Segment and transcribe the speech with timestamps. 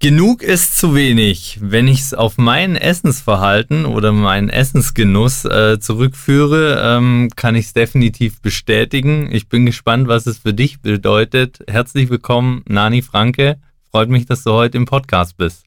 [0.00, 1.58] Genug ist zu wenig.
[1.60, 7.72] Wenn ich es auf mein Essensverhalten oder meinen Essensgenuss äh, zurückführe, ähm, kann ich es
[7.72, 9.28] definitiv bestätigen.
[9.32, 11.64] Ich bin gespannt, was es für dich bedeutet.
[11.66, 13.56] Herzlich willkommen, Nani Franke.
[13.90, 15.64] Freut mich, dass du heute im Podcast bist.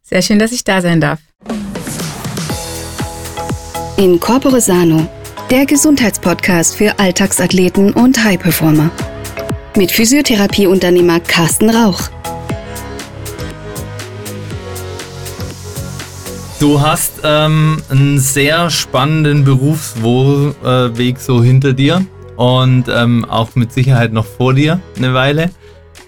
[0.00, 1.18] Sehr schön, dass ich da sein darf.
[3.96, 5.08] In Corpore Sano,
[5.50, 8.92] der Gesundheitspodcast für Alltagsathleten und High-Performer.
[9.76, 12.10] Mit Physiotherapieunternehmer Carsten Rauch.
[16.58, 22.06] Du hast ähm, einen sehr spannenden Berufsweg so hinter dir
[22.36, 25.50] und ähm, auch mit Sicherheit noch vor dir eine Weile.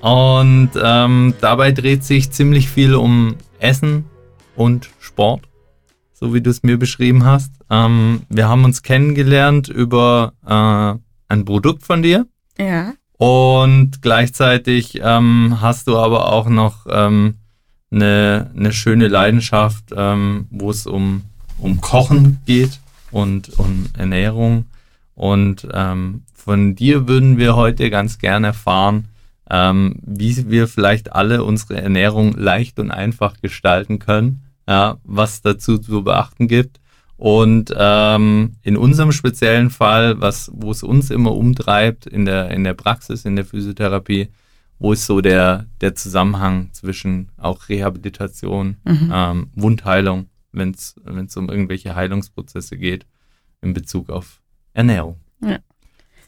[0.00, 4.06] Und ähm, dabei dreht sich ziemlich viel um Essen
[4.56, 5.42] und Sport,
[6.14, 7.52] so wie du es mir beschrieben hast.
[7.68, 12.26] Ähm, wir haben uns kennengelernt über äh, ein Produkt von dir.
[12.58, 12.94] Ja.
[13.18, 17.34] Und gleichzeitig ähm, hast du aber auch noch ähm,
[17.90, 21.22] eine, eine schöne Leidenschaft, ähm, wo es um,
[21.58, 24.66] um Kochen geht und um Ernährung.
[25.14, 29.08] Und ähm, von dir würden wir heute ganz gerne erfahren,
[29.50, 35.78] ähm, wie wir vielleicht alle unsere Ernährung leicht und einfach gestalten können, ja, was dazu
[35.78, 36.80] zu beachten gibt.
[37.16, 42.62] Und ähm, in unserem speziellen Fall, was, wo es uns immer umtreibt in der, in
[42.62, 44.28] der Praxis, in der Physiotherapie,
[44.78, 49.12] wo ist so der, der Zusammenhang zwischen auch Rehabilitation, mhm.
[49.12, 53.06] ähm, Wundheilung, wenn es um irgendwelche Heilungsprozesse geht
[53.60, 54.40] in Bezug auf
[54.72, 55.16] Ernährung.
[55.42, 55.58] Ja.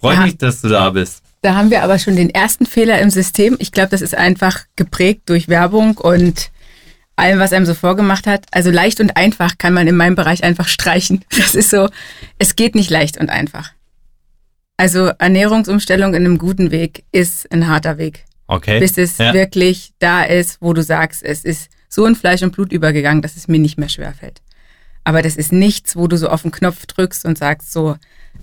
[0.01, 0.23] Freut ja.
[0.23, 1.23] mich, dass du da bist.
[1.43, 3.57] Da haben wir aber schon den ersten Fehler im System.
[3.61, 6.51] Ich glaube, das ist einfach geprägt durch Werbung und
[7.17, 8.47] allem, was einem so vorgemacht hat.
[8.51, 11.25] Also leicht und einfach kann man in meinem Bereich einfach streichen.
[11.37, 11.89] Das ist so,
[12.39, 13.73] es geht nicht leicht und einfach.
[14.77, 18.25] Also Ernährungsumstellung in einem guten Weg ist ein harter Weg.
[18.51, 18.81] Okay.
[18.81, 19.33] Bis es ja.
[19.33, 23.37] wirklich da ist, wo du sagst, es ist so in Fleisch und Blut übergegangen, dass
[23.37, 24.43] es mir nicht mehr schwerfällt.
[25.05, 27.97] Aber das ist nichts, wo du so auf den Knopf drückst und sagst so,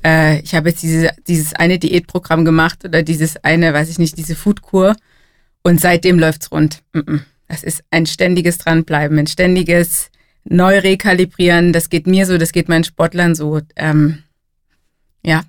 [0.06, 4.18] äh, ich habe jetzt diese, dieses eine Diätprogramm gemacht oder dieses eine, weiß ich nicht,
[4.18, 4.96] diese Foodkur
[5.62, 6.84] und seitdem läuft's rund.
[7.50, 10.10] Das ist ein ständiges Dranbleiben, ein ständiges
[10.46, 11.74] Neu-Rekalibrieren.
[11.74, 13.60] Das geht mir so, das geht meinen Sportlern so.
[13.76, 14.24] Ähm,
[15.22, 15.44] ja,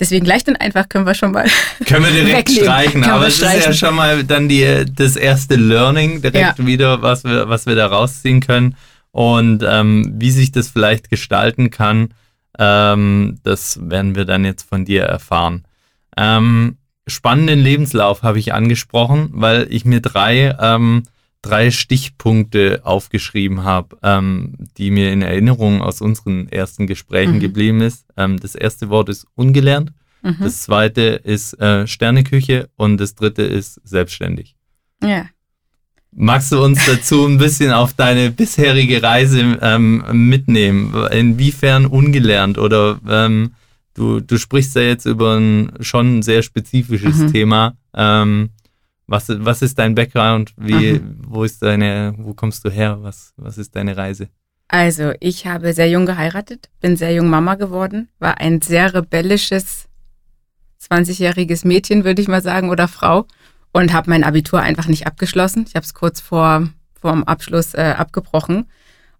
[0.00, 1.46] Deswegen leicht und einfach können wir schon mal.
[1.86, 2.64] Können wir direkt wegnehmen.
[2.64, 6.66] streichen, können aber es ist ja schon mal dann die, das erste Learning direkt ja.
[6.66, 8.76] wieder, was wir, was wir da rausziehen können.
[9.10, 12.10] Und ähm, wie sich das vielleicht gestalten kann,
[12.58, 15.64] ähm, das werden wir dann jetzt von dir erfahren.
[16.16, 16.76] Ähm,
[17.06, 21.04] spannenden Lebenslauf habe ich angesprochen, weil ich mir drei, ähm,
[21.42, 27.40] drei Stichpunkte aufgeschrieben habe, ähm, die mir in Erinnerung aus unseren ersten Gesprächen mhm.
[27.40, 28.06] geblieben ist.
[28.16, 30.36] Ähm, das erste Wort ist ungelernt, mhm.
[30.40, 34.56] das zweite ist äh, Sterneküche und das dritte ist selbstständig.
[35.02, 35.26] Ja.
[36.10, 40.94] Magst du uns dazu ein bisschen auf deine bisherige Reise ähm, mitnehmen?
[41.12, 43.54] Inwiefern ungelernt oder ähm,
[43.94, 47.32] du, du sprichst ja jetzt über ein schon sehr spezifisches mhm.
[47.32, 47.76] Thema.
[47.94, 48.50] Ähm,
[49.08, 50.52] was, was ist dein Background?
[50.56, 51.18] Wie, mhm.
[51.26, 52.98] wo ist deine, wo kommst du her?
[53.00, 54.28] Was, was ist deine Reise?
[54.68, 59.86] Also, ich habe sehr jung geheiratet, bin sehr jung Mama geworden, war ein sehr rebellisches
[60.90, 63.26] 20-jähriges Mädchen, würde ich mal sagen, oder Frau
[63.72, 65.64] und habe mein Abitur einfach nicht abgeschlossen.
[65.66, 66.68] Ich habe es kurz vor
[67.02, 68.66] dem Abschluss äh, abgebrochen.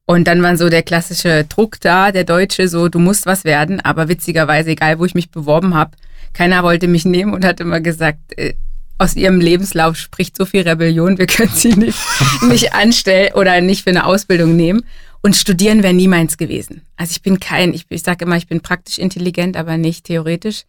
[0.05, 3.81] Und dann war so der klassische Druck da, der Deutsche, so du musst was werden.
[3.81, 5.93] Aber witzigerweise, egal wo ich mich beworben habe,
[6.33, 8.55] keiner wollte mich nehmen und hat immer gesagt, äh,
[8.99, 11.99] aus ihrem Lebenslauf spricht so viel Rebellion, wir können sie nicht,
[12.43, 14.85] nicht anstellen oder nicht für eine Ausbildung nehmen.
[15.21, 16.83] Und studieren wäre nie meins gewesen.
[16.97, 20.63] Also ich bin kein, ich, ich sage immer, ich bin praktisch intelligent, aber nicht theoretisch.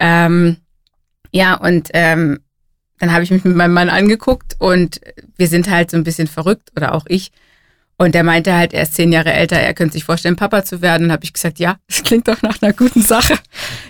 [0.00, 0.56] Ähm,
[1.30, 2.40] ja, und ähm,
[2.98, 5.00] dann habe ich mich mit meinem Mann angeguckt und
[5.36, 7.30] wir sind halt so ein bisschen verrückt oder auch ich.
[7.96, 10.82] Und der meinte halt, er ist zehn Jahre älter, er könnte sich vorstellen, Papa zu
[10.82, 11.06] werden.
[11.06, 13.38] Und habe ich gesagt, ja, das klingt doch nach einer guten Sache.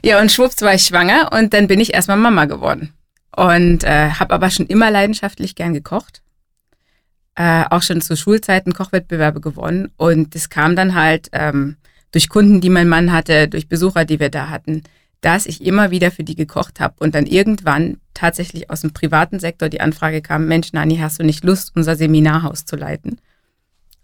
[0.04, 2.92] Ja, und schwupps war ich schwanger und dann bin ich erstmal Mama geworden.
[3.36, 6.22] Und äh, habe aber schon immer leidenschaftlich gern gekocht.
[7.34, 9.90] Äh, auch schon zu Schulzeiten Kochwettbewerbe gewonnen.
[9.96, 11.76] Und das kam dann halt ähm,
[12.12, 14.82] durch Kunden, die mein Mann hatte, durch Besucher, die wir da hatten
[15.24, 19.40] dass ich immer wieder für die gekocht habe und dann irgendwann tatsächlich aus dem privaten
[19.40, 23.18] Sektor die Anfrage kam, Mensch, Nani, hast du nicht Lust, unser Seminarhaus zu leiten?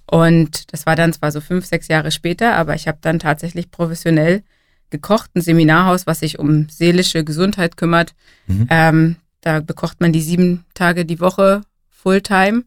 [0.06, 3.70] Und das war dann zwar so fünf, sechs Jahre später, aber ich habe dann tatsächlich
[3.70, 4.43] professionell
[4.90, 8.14] gekocht, ein Seminarhaus, was sich um seelische Gesundheit kümmert.
[8.46, 8.66] Mhm.
[8.70, 12.64] Ähm, da bekocht man die sieben Tage die Woche Fulltime.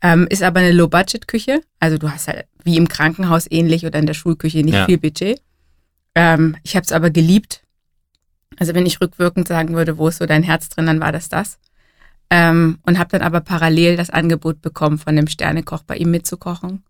[0.00, 1.60] Ähm, ist aber eine Low-Budget-Küche.
[1.78, 4.86] Also du hast halt wie im Krankenhaus ähnlich oder in der Schulküche nicht ja.
[4.86, 5.40] viel Budget.
[6.14, 7.62] Ähm, ich habe es aber geliebt,
[8.58, 11.28] also wenn ich rückwirkend sagen würde, wo ist so dein Herz drin, dann war das
[11.28, 11.58] das.
[12.30, 16.82] Ähm, und habe dann aber parallel das Angebot bekommen, von dem Sternekoch bei ihm mitzukochen.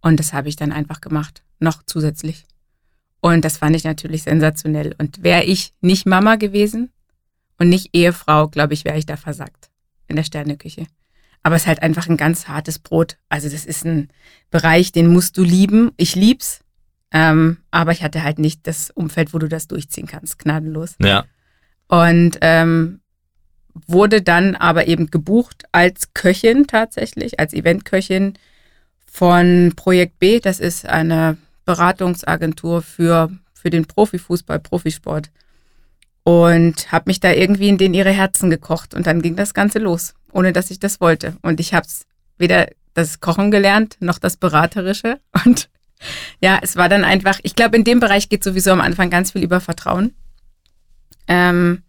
[0.00, 2.44] Und das habe ich dann einfach gemacht, noch zusätzlich.
[3.22, 4.96] Und das fand ich natürlich sensationell.
[4.98, 6.90] Und wäre ich nicht Mama gewesen
[7.56, 9.70] und nicht Ehefrau, glaube ich, wäre ich da versagt
[10.08, 10.86] in der Sterneküche.
[11.44, 13.16] Aber es ist halt einfach ein ganz hartes Brot.
[13.28, 14.08] Also das ist ein
[14.50, 15.92] Bereich, den musst du lieben.
[15.96, 16.64] Ich lieb's.
[17.12, 20.96] Ähm, aber ich hatte halt nicht das Umfeld, wo du das durchziehen kannst, gnadenlos.
[21.00, 21.24] Ja.
[21.86, 23.02] Und ähm,
[23.86, 28.34] wurde dann aber eben gebucht als Köchin tatsächlich, als Eventköchin
[29.06, 30.40] von Projekt B.
[30.40, 35.30] Das ist eine Beratungsagentur für, für den Profifußball, Profisport.
[36.24, 38.94] Und habe mich da irgendwie in den ihre Herzen gekocht.
[38.94, 41.36] Und dann ging das Ganze los, ohne dass ich das wollte.
[41.42, 41.86] Und ich habe
[42.38, 45.20] weder das Kochen gelernt, noch das Beraterische.
[45.44, 45.68] Und
[46.40, 49.32] ja, es war dann einfach, ich glaube, in dem Bereich geht sowieso am Anfang ganz
[49.32, 50.14] viel über Vertrauen.
[51.28, 51.82] Ähm,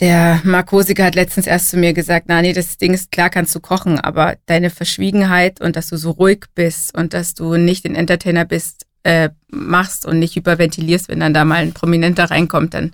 [0.00, 3.30] der Marc Hosiger hat letztens erst zu mir gesagt, na nee, das Ding ist klar,
[3.30, 7.56] kannst du kochen, aber deine Verschwiegenheit und dass du so ruhig bist und dass du
[7.56, 12.30] nicht den Entertainer bist, äh, machst und nicht hyperventilierst, wenn dann da mal ein Prominenter
[12.30, 12.92] reinkommt, dann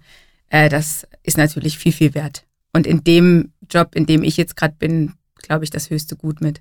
[0.51, 2.45] äh, das ist natürlich viel, viel wert.
[2.73, 6.41] Und in dem Job, in dem ich jetzt gerade bin, glaube ich, das höchste Gut
[6.41, 6.61] mit.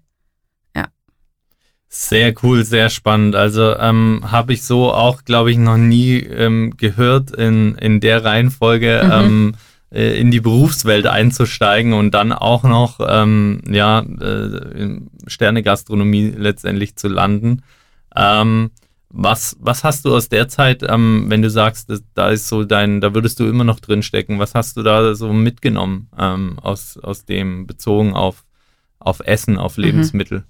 [1.91, 3.35] Sehr cool, sehr spannend.
[3.35, 8.23] Also ähm, habe ich so auch, glaube ich, noch nie ähm, gehört, in, in der
[8.23, 9.11] Reihenfolge mhm.
[9.11, 9.55] ähm,
[9.91, 16.95] äh, in die Berufswelt einzusteigen und dann auch noch ähm, ja, äh, in Sternegastronomie letztendlich
[16.95, 17.63] zu landen.
[18.15, 18.71] Ähm,
[19.09, 23.01] was, was hast du aus der Zeit, ähm, wenn du sagst, da ist so dein,
[23.01, 27.25] da würdest du immer noch drinstecken, was hast du da so mitgenommen ähm, aus, aus
[27.25, 28.45] dem bezogen auf,
[28.99, 29.85] auf Essen, auf mhm.
[29.85, 30.43] Lebensmittel?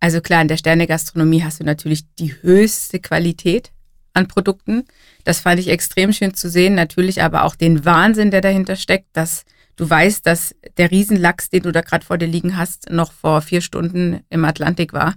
[0.00, 3.72] Also klar, in der Sternegastronomie hast du natürlich die höchste Qualität
[4.16, 4.84] an Produkten.
[5.24, 6.74] Das fand ich extrem schön zu sehen.
[6.74, 9.44] Natürlich aber auch den Wahnsinn, der dahinter steckt, dass
[9.76, 13.42] du weißt, dass der Riesenlachs, den du da gerade vor dir liegen hast, noch vor
[13.42, 15.14] vier Stunden im Atlantik war.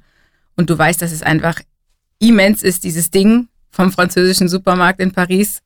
[0.55, 1.61] Und du weißt, dass es einfach
[2.19, 5.61] immens ist, dieses Ding vom französischen Supermarkt in Paris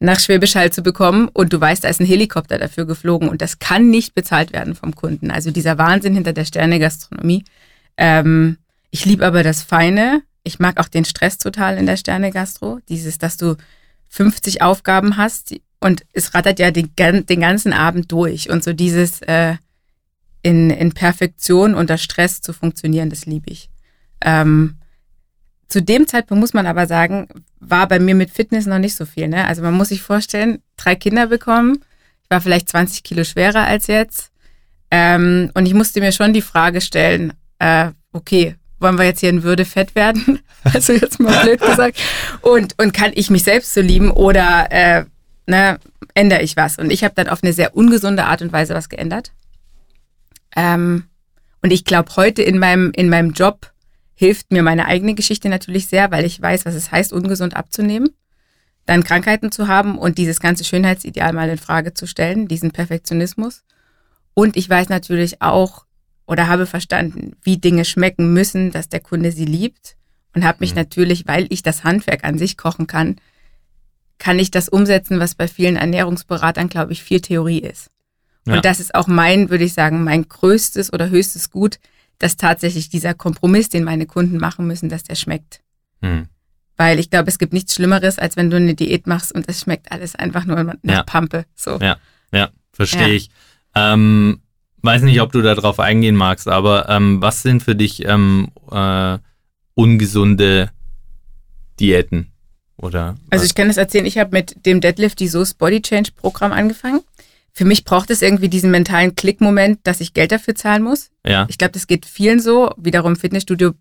[0.00, 1.28] nach Schwäbisch Hall zu bekommen.
[1.32, 4.74] Und du weißt, da ist ein Helikopter dafür geflogen und das kann nicht bezahlt werden
[4.74, 5.30] vom Kunden.
[5.30, 7.44] Also dieser Wahnsinn hinter der Sternegastronomie.
[7.96, 8.58] Ähm,
[8.90, 10.22] ich liebe aber das Feine.
[10.48, 12.80] Ich mag auch den Stress total in der Sterne-Gastro.
[12.88, 13.56] Dieses, dass du
[14.08, 18.48] 50 Aufgaben hast und es rattert ja den, den ganzen Abend durch.
[18.50, 19.56] Und so dieses äh,
[20.42, 23.70] in, in Perfektion unter Stress zu funktionieren, das liebe ich.
[24.22, 24.78] Ähm,
[25.68, 27.28] zu dem Zeitpunkt muss man aber sagen,
[27.60, 29.28] war bei mir mit Fitness noch nicht so viel.
[29.28, 29.46] Ne?
[29.46, 31.84] Also man muss sich vorstellen, drei Kinder bekommen.
[32.22, 34.32] Ich war vielleicht 20 Kilo schwerer als jetzt.
[34.90, 39.30] Ähm, und ich musste mir schon die Frage stellen, äh, okay, wollen wir jetzt hier
[39.30, 40.40] in Würde fett werden?
[40.64, 41.98] Also jetzt mal blöd gesagt.
[42.42, 45.04] Und, und kann ich mich selbst so lieben oder äh,
[45.46, 45.78] ne,
[46.14, 46.78] ändere ich was?
[46.78, 49.32] Und ich habe dann auf eine sehr ungesunde Art und Weise was geändert.
[50.56, 51.04] Ähm,
[51.62, 53.72] und ich glaube, heute in meinem, in meinem Job
[54.14, 58.10] hilft mir meine eigene Geschichte natürlich sehr, weil ich weiß, was es heißt, ungesund abzunehmen,
[58.84, 63.62] dann Krankheiten zu haben und dieses ganze Schönheitsideal mal in Frage zu stellen, diesen Perfektionismus.
[64.34, 65.84] Und ich weiß natürlich auch,
[66.28, 69.96] oder habe verstanden, wie Dinge schmecken müssen, dass der Kunde sie liebt
[70.34, 70.76] und habe mich mhm.
[70.76, 73.16] natürlich, weil ich das Handwerk an sich kochen kann,
[74.18, 77.90] kann ich das umsetzen, was bei vielen Ernährungsberatern, glaube ich, viel Theorie ist.
[78.46, 78.56] Ja.
[78.56, 81.78] Und das ist auch mein, würde ich sagen, mein größtes oder höchstes Gut,
[82.18, 85.60] dass tatsächlich dieser Kompromiss, den meine Kunden machen müssen, dass der schmeckt.
[86.02, 86.26] Mhm.
[86.76, 89.60] Weil ich glaube, es gibt nichts Schlimmeres, als wenn du eine Diät machst und es
[89.60, 91.02] schmeckt alles einfach nur nach ja.
[91.04, 91.46] Pampe.
[91.54, 91.78] So.
[91.80, 91.96] Ja,
[92.32, 93.14] ja, verstehe ja.
[93.14, 93.30] ich.
[93.74, 94.42] Ähm,
[94.82, 99.18] weiß nicht, ob du darauf eingehen magst, aber ähm, was sind für dich ähm, äh,
[99.74, 100.70] ungesunde
[101.80, 102.32] Diäten?
[102.76, 106.12] Oder also ich kann das erzählen, ich habe mit dem Deadlift die Soße Body Change
[106.14, 107.00] Programm angefangen.
[107.52, 111.10] Für mich braucht es irgendwie diesen mentalen Klickmoment, dass ich Geld dafür zahlen muss.
[111.26, 111.46] Ja.
[111.48, 112.72] Ich glaube, das geht vielen so.
[112.76, 113.72] Wiederum Fitnessstudio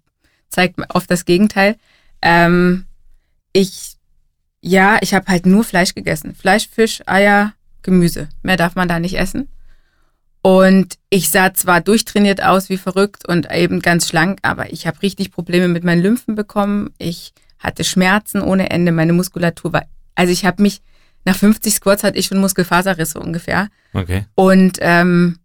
[0.49, 1.75] zeigt oft das Gegenteil.
[2.23, 2.85] Ähm,
[3.53, 3.97] ich,
[4.61, 6.33] ja, ich habe halt nur Fleisch gegessen.
[6.33, 8.29] Fleisch, Fisch, Eier, Gemüse.
[8.41, 9.47] Mehr darf man da nicht essen.
[10.41, 15.01] Und ich sah zwar durchtrainiert aus wie verrückt und eben ganz schlank, aber ich habe
[15.01, 16.91] richtig Probleme mit meinen Lymphen bekommen.
[16.97, 18.91] Ich hatte Schmerzen ohne Ende.
[18.91, 20.81] Meine Muskulatur war, also ich habe mich,
[21.25, 23.67] nach 50 Squats hatte ich schon Muskelfaserrisse ungefähr.
[23.93, 24.25] Okay.
[24.35, 25.39] Und ähm,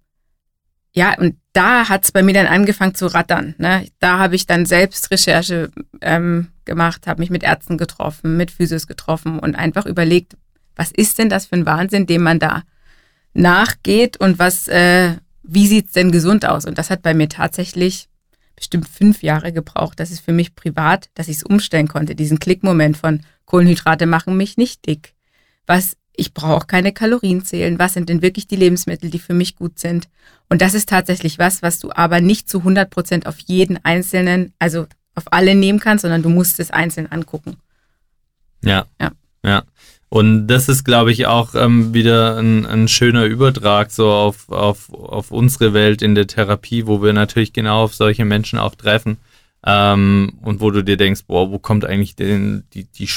[0.92, 3.54] ja, und da hat es bei mir dann angefangen zu rattern.
[3.58, 3.88] Ne?
[3.98, 5.70] Da habe ich dann selbst Recherche
[6.02, 10.36] ähm, gemacht, habe mich mit Ärzten getroffen, mit Physios getroffen und einfach überlegt,
[10.76, 12.62] was ist denn das für ein Wahnsinn, den man da
[13.34, 16.64] nachgeht und was, äh, wie sieht's denn gesund aus?
[16.64, 18.08] Und das hat bei mir tatsächlich
[18.56, 19.98] bestimmt fünf Jahre gebraucht.
[19.98, 22.14] Das ist für mich privat, dass ich es umstellen konnte.
[22.14, 25.14] Diesen Klickmoment von Kohlenhydrate machen mich nicht dick.
[25.66, 27.78] Was ich brauche auch keine Kalorien zählen.
[27.78, 30.08] Was sind denn wirklich die Lebensmittel, die für mich gut sind?
[30.48, 34.52] Und das ist tatsächlich was, was du aber nicht zu 100 Prozent auf jeden einzelnen,
[34.58, 37.56] also auf alle nehmen kannst, sondern du musst es einzeln angucken.
[38.62, 38.86] Ja.
[39.00, 39.12] Ja.
[39.44, 39.62] ja.
[40.12, 44.92] Und das ist, glaube ich, auch ähm, wieder ein, ein, schöner Übertrag so auf, auf,
[44.92, 49.16] auf unsere Welt in der Therapie, wo wir natürlich genau auf solche Menschen auch treffen.
[49.64, 53.08] Ähm, und wo du dir denkst, boah, wo kommt eigentlich denn die, die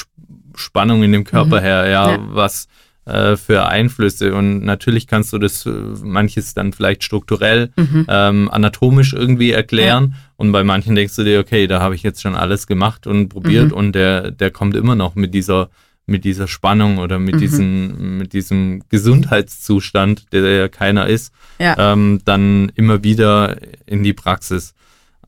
[0.54, 1.64] Spannung in dem Körper mhm.
[1.64, 1.86] her?
[1.86, 2.66] Ja, ja, was
[3.04, 4.34] äh, für Einflüsse?
[4.34, 5.70] Und natürlich kannst du das äh,
[6.02, 8.06] manches dann vielleicht strukturell, mhm.
[8.08, 10.14] ähm, anatomisch irgendwie erklären.
[10.14, 10.18] Ja.
[10.36, 13.28] Und bei manchen denkst du dir, okay, da habe ich jetzt schon alles gemacht und
[13.28, 13.74] probiert mhm.
[13.74, 15.68] und der, der kommt immer noch mit dieser
[16.06, 17.38] mit dieser Spannung oder mit, mhm.
[17.40, 21.92] diesen, mit diesem Gesundheitszustand, der ja keiner ist, ja.
[21.92, 24.74] Ähm, dann immer wieder in die Praxis.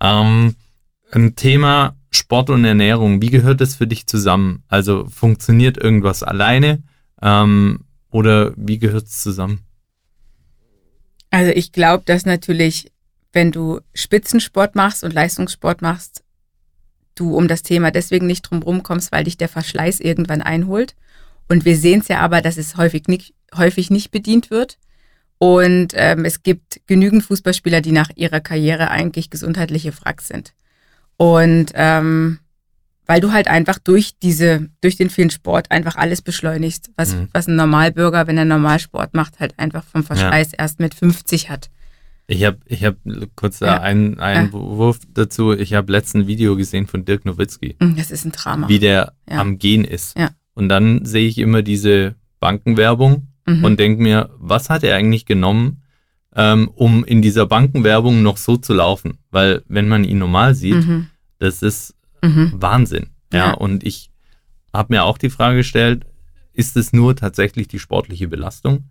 [0.01, 0.55] Ähm,
[1.11, 4.63] ein Thema Sport und Ernährung, wie gehört das für dich zusammen?
[4.69, 6.83] Also funktioniert irgendwas alleine
[7.21, 7.81] ähm,
[8.11, 9.61] oder wie gehört es zusammen?
[11.31, 12.91] Also ich glaube, dass natürlich,
[13.33, 16.23] wenn du Spitzensport machst und Leistungssport machst,
[17.19, 20.95] du um das Thema deswegen nicht drum kommst, weil dich der Verschleiß irgendwann einholt.
[21.49, 24.79] Und wir sehen es ja aber, dass es häufig nicht, häufig nicht bedient wird.
[25.39, 30.53] Und ähm, es gibt genügend Fußballspieler, die nach ihrer Karriere eigentlich gesundheitliche Wracks sind.
[31.17, 32.41] Und ähm,
[33.07, 37.29] weil du halt einfach durch diese, durch den vielen Sport einfach alles beschleunigst, was, mhm.
[37.33, 40.59] was ein Normalbürger, wenn er Normalsport macht, halt einfach vom Verschleiß ja.
[40.59, 41.71] erst mit 50 hat.
[42.31, 42.97] Ich habe ich hab
[43.37, 43.81] kurz ja.
[43.81, 45.09] einen Einwurf ja.
[45.15, 45.53] dazu.
[45.53, 47.77] Ich habe letzten Video gesehen von Dirk Nowitzki.
[47.81, 48.69] Mhm, das ist ein Drama.
[48.69, 49.41] Wie der ja.
[49.41, 50.17] am Gehen ist.
[50.17, 50.31] Ja.
[50.53, 53.65] Und dann sehe ich immer diese Bankenwerbung mhm.
[53.65, 55.83] und denke mir, was hat er eigentlich genommen,
[56.37, 59.19] ähm, um in dieser Bankenwerbung noch so zu laufen?
[59.31, 61.07] Weil wenn man ihn normal sieht, mhm.
[61.39, 62.53] das ist mhm.
[62.55, 63.07] Wahnsinn.
[63.33, 64.11] Ja, und ich
[64.75, 66.05] habe mir auch die Frage gestellt,
[66.53, 68.85] ist es nur tatsächlich die sportliche Belastung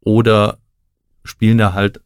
[0.00, 0.58] oder
[1.22, 2.00] spielen da halt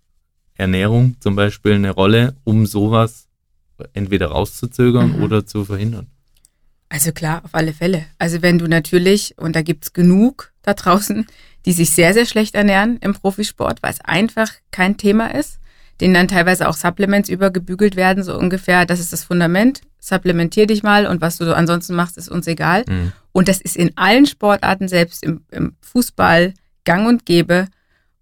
[0.59, 3.29] Ernährung zum Beispiel eine Rolle, um sowas
[3.95, 5.23] entweder rauszuzögern mhm.
[5.23, 6.09] oder zu verhindern?
[6.91, 8.07] Also klar, auf alle Fälle.
[8.19, 11.27] Also wenn du natürlich, und da gibt es genug da draußen,
[11.65, 15.59] die sich sehr, sehr schlecht ernähren im Profisport, weil es einfach kein Thema ist,
[16.01, 20.83] denen dann teilweise auch Supplements übergebügelt werden, so ungefähr, das ist das Fundament, supplementier dich
[20.83, 22.85] mal und was du so ansonsten machst, ist uns egal.
[22.89, 23.13] Mhm.
[23.33, 27.67] Und das ist in allen Sportarten, selbst im, im Fußball, gang und gäbe.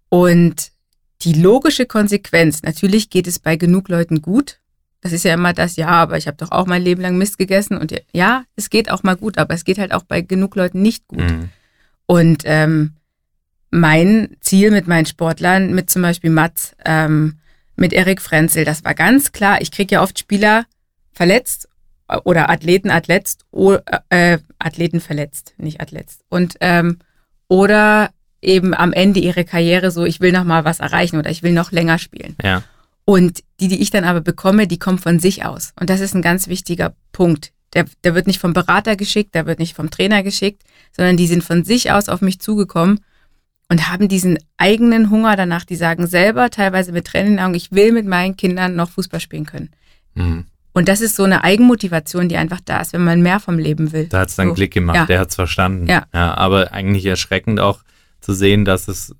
[0.09, 0.71] Und
[1.21, 4.59] die logische Konsequenz, natürlich geht es bei genug Leuten gut.
[5.01, 7.37] Das ist ja immer das, ja, aber ich habe doch auch mein Leben lang Mist
[7.37, 10.55] gegessen und ja, es geht auch mal gut, aber es geht halt auch bei genug
[10.55, 11.19] Leuten nicht gut.
[11.19, 11.49] Mhm.
[12.07, 12.93] Und ähm,
[13.69, 17.39] mein Ziel mit meinen Sportlern, mit zum Beispiel Mats, ähm,
[17.75, 19.61] mit Erik Frenzel, das war ganz klar.
[19.61, 20.65] Ich kriege ja oft Spieler
[21.11, 21.69] verletzt
[22.23, 23.45] oder Athleten atletzt,
[24.09, 26.21] äh, Athleten verletzt, nicht atletzt.
[26.29, 26.99] Und ähm,
[27.47, 28.09] oder
[28.41, 31.53] eben am Ende ihrer Karriere so, ich will noch mal was erreichen oder ich will
[31.53, 32.35] noch länger spielen.
[32.43, 32.63] Ja.
[33.05, 35.73] Und die, die ich dann aber bekomme, die kommen von sich aus.
[35.79, 37.53] Und das ist ein ganz wichtiger Punkt.
[37.73, 41.27] Der, der wird nicht vom Berater geschickt, der wird nicht vom Trainer geschickt, sondern die
[41.27, 42.99] sind von sich aus auf mich zugekommen
[43.69, 45.65] und haben diesen eigenen Hunger danach.
[45.65, 48.89] Die sagen selber, teilweise mit Tränen in den Augen, ich will mit meinen Kindern noch
[48.89, 49.69] Fußball spielen können.
[50.15, 50.45] Mhm.
[50.73, 53.93] Und das ist so eine Eigenmotivation, die einfach da ist, wenn man mehr vom Leben
[53.93, 54.05] will.
[54.07, 54.53] Da hat es dann so.
[54.53, 55.05] Klick gemacht, ja.
[55.05, 55.87] der hat es verstanden.
[55.87, 56.05] Ja.
[56.13, 56.35] ja.
[56.35, 57.79] Aber eigentlich erschreckend auch,
[58.21, 59.15] zu sehen, dass es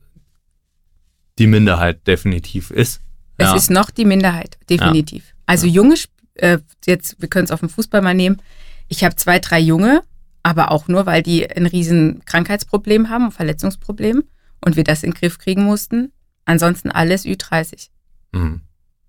[1.37, 3.01] die Minderheit definitiv ist.
[3.37, 5.27] Es ist noch die Minderheit, definitiv.
[5.27, 5.33] Ja.
[5.45, 5.95] Also junge,
[6.35, 8.41] äh, jetzt, wir können es auf dem Fußball mal nehmen.
[8.87, 10.01] Ich habe zwei, drei Junge,
[10.43, 14.23] aber auch nur, weil die ein riesen Krankheitsproblem haben, Verletzungsproblem
[14.63, 16.11] und wir das in den Griff kriegen mussten.
[16.45, 17.89] Ansonsten alles Ü30.
[18.31, 18.61] Mhm.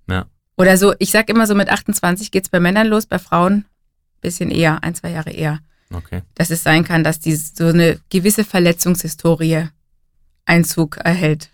[0.08, 0.26] Ja.
[0.56, 3.52] Oder so, ich sag immer so, mit 28 geht es bei Männern los, bei Frauen
[3.54, 3.64] ein
[4.20, 5.60] bisschen eher, ein, zwei Jahre eher.
[5.92, 6.22] Okay.
[6.34, 9.68] Dass es sein kann, dass die so eine gewisse Verletzungshistorie
[10.48, 11.50] Einzug erhält.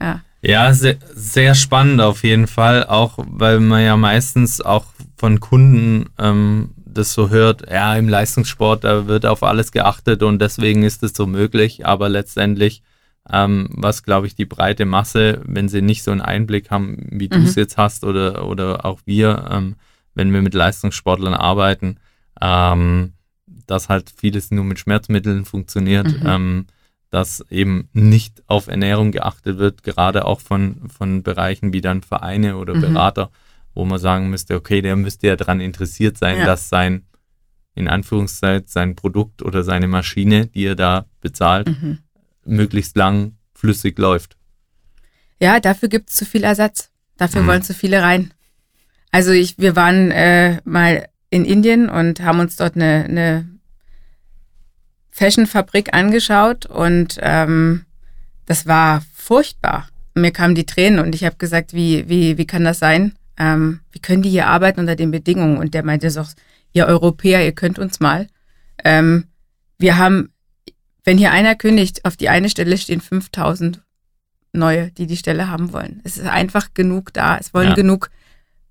[0.00, 0.22] Ja.
[0.42, 4.84] Ja, sehr, sehr spannend auf jeden Fall, auch weil man ja meistens auch
[5.16, 10.40] von Kunden ähm, das so hört, ja, im Leistungssport, da wird auf alles geachtet und
[10.40, 12.82] deswegen ist es so möglich, aber letztendlich,
[13.30, 17.28] ähm, was glaube ich die breite Masse, wenn sie nicht so einen Einblick haben, wie
[17.28, 17.62] du es mhm.
[17.62, 19.76] jetzt hast oder, oder auch wir, ähm,
[20.14, 21.96] wenn wir mit Leistungssportlern arbeiten,
[22.40, 23.14] ähm,
[23.66, 26.06] dass halt vieles nur mit Schmerzmitteln funktioniert.
[26.06, 26.26] Mhm.
[26.26, 26.66] Ähm,
[27.10, 32.56] dass eben nicht auf Ernährung geachtet wird, gerade auch von, von Bereichen wie dann Vereine
[32.56, 32.80] oder mhm.
[32.80, 33.30] Berater,
[33.74, 36.46] wo man sagen müsste, okay, der müsste ja daran interessiert sein, ja.
[36.46, 37.06] dass sein,
[37.74, 41.98] in Anführungszeichen, sein Produkt oder seine Maschine, die er da bezahlt, mhm.
[42.44, 44.36] möglichst lang flüssig läuft.
[45.40, 46.90] Ja, dafür gibt es zu viel Ersatz.
[47.16, 47.46] Dafür mhm.
[47.46, 48.32] wollen zu viele rein.
[49.10, 53.55] Also ich, wir waren äh, mal in Indien und haben uns dort eine, eine
[55.16, 57.86] Fashionfabrik angeschaut und ähm,
[58.44, 59.88] das war furchtbar.
[60.14, 63.14] Mir kamen die Tränen und ich habe gesagt, wie, wie, wie kann das sein?
[63.38, 65.56] Ähm, wie können die hier arbeiten unter den Bedingungen?
[65.56, 66.22] Und der meinte so,
[66.74, 68.26] ihr Europäer, ihr könnt uns mal.
[68.84, 69.24] Ähm,
[69.78, 70.34] wir haben,
[71.04, 73.80] wenn hier einer kündigt, auf die eine Stelle stehen 5000
[74.52, 76.02] neue, die die Stelle haben wollen.
[76.04, 77.38] Es ist einfach genug da.
[77.38, 77.74] Es wollen ja.
[77.74, 78.10] genug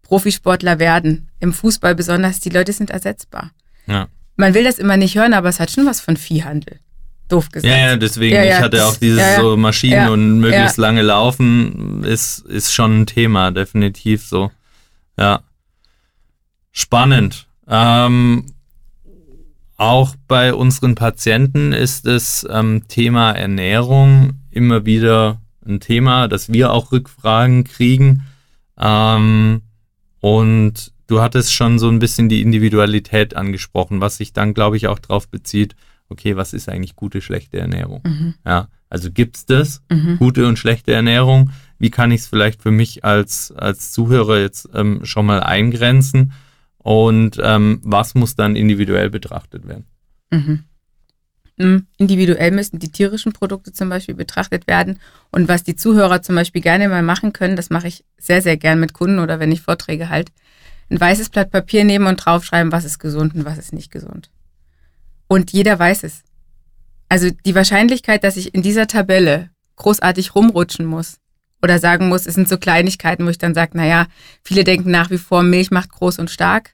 [0.04, 1.28] Profisportler werden.
[1.40, 3.50] Im Fußball besonders, die Leute sind ersetzbar.
[3.88, 4.10] Ja.
[4.36, 6.80] Man will das immer nicht hören, aber es hat schon was von Viehhandel.
[7.28, 7.74] Doof gesagt.
[7.74, 12.04] Ja, ja, deswegen, ja, ja, ich hatte auch dieses so Maschinen und möglichst lange laufen,
[12.04, 14.52] ist, ist schon ein Thema, definitiv so.
[15.18, 15.42] Ja.
[16.72, 17.48] Spannend.
[17.68, 18.46] Ähm,
[19.78, 26.72] auch bei unseren Patienten ist das ähm, Thema Ernährung immer wieder ein Thema, dass wir
[26.72, 28.24] auch Rückfragen kriegen.
[28.80, 29.62] Ähm,
[30.20, 34.88] und du hattest schon so ein bisschen die Individualität angesprochen, was sich dann, glaube ich,
[34.88, 35.76] auch darauf bezieht,
[36.10, 38.02] okay, was ist eigentlich gute, schlechte Ernährung?
[38.06, 38.34] Mhm.
[38.46, 40.18] Ja, also gibt es das, mhm.
[40.18, 41.52] gute und schlechte Ernährung?
[41.80, 46.34] Wie kann ich es vielleicht für mich als, als Zuhörer jetzt ähm, schon mal eingrenzen?
[46.78, 49.86] Und ähm, was muss dann individuell betrachtet werden?
[50.32, 50.64] Mhm.
[51.58, 55.00] Hm, individuell müssen die tierischen Produkte zum Beispiel betrachtet werden.
[55.32, 58.58] Und was die Zuhörer zum Beispiel gerne mal machen können, das mache ich sehr, sehr
[58.58, 60.34] gern mit Kunden oder wenn ich Vorträge halte,
[60.90, 64.30] ein weißes Blatt Papier nehmen und draufschreiben, was ist gesund und was ist nicht gesund.
[65.28, 66.24] Und jeder weiß es.
[67.10, 71.18] Also die Wahrscheinlichkeit, dass ich in dieser Tabelle großartig rumrutschen muss
[71.62, 74.08] oder sagen muss, es sind so Kleinigkeiten, wo ich dann sage, naja,
[74.44, 76.74] viele denken nach wie vor, Milch macht groß und stark.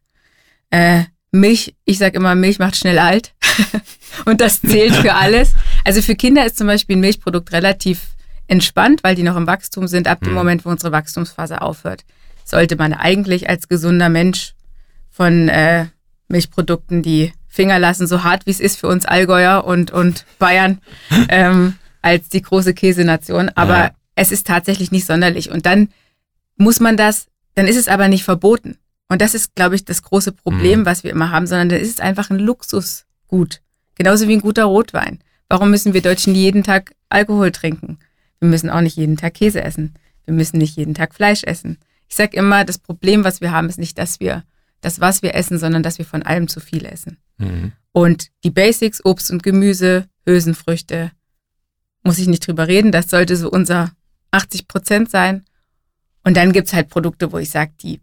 [0.70, 3.34] Äh, Milch, ich sage immer, Milch macht schnell alt.
[4.26, 5.54] und das zählt für alles.
[5.86, 8.02] Also für Kinder ist zum Beispiel ein Milchprodukt relativ
[8.48, 10.08] entspannt, weil die noch im Wachstum sind.
[10.08, 10.36] Ab dem hm.
[10.36, 12.04] Moment, wo unsere Wachstumsphase aufhört,
[12.52, 14.54] sollte man eigentlich als gesunder Mensch
[15.10, 15.88] von äh,
[16.28, 20.80] Milchprodukten die Finger lassen, so hart wie es ist für uns Allgäuer und, und Bayern
[21.30, 23.50] ähm, als die große Käsenation.
[23.56, 23.92] Aber ja.
[24.16, 25.50] es ist tatsächlich nicht sonderlich.
[25.50, 25.90] Und dann
[26.58, 28.78] muss man das, dann ist es aber nicht verboten.
[29.10, 30.86] Und das ist, glaube ich, das große Problem, mhm.
[30.86, 33.62] was wir immer haben, sondern dann ist es einfach ein Luxusgut.
[33.96, 35.20] Genauso wie ein guter Rotwein.
[35.50, 38.00] Warum müssen wir Deutschen jeden Tag Alkohol trinken?
[38.40, 39.94] Wir müssen auch nicht jeden Tag Käse essen.
[40.26, 41.78] Wir müssen nicht jeden Tag Fleisch essen.
[42.12, 44.44] Ich sage immer, das Problem, was wir haben, ist nicht, dass wir
[44.82, 47.18] das, was wir essen, sondern dass wir von allem zu viel essen.
[47.38, 47.72] Mhm.
[47.94, 51.12] Und die Basics, Obst und Gemüse, Hülsenfrüchte,
[52.04, 53.94] muss ich nicht drüber reden, das sollte so unser
[54.32, 55.46] 80 Prozent sein.
[56.26, 58.02] Und dann gibt's halt Produkte, wo ich sage, die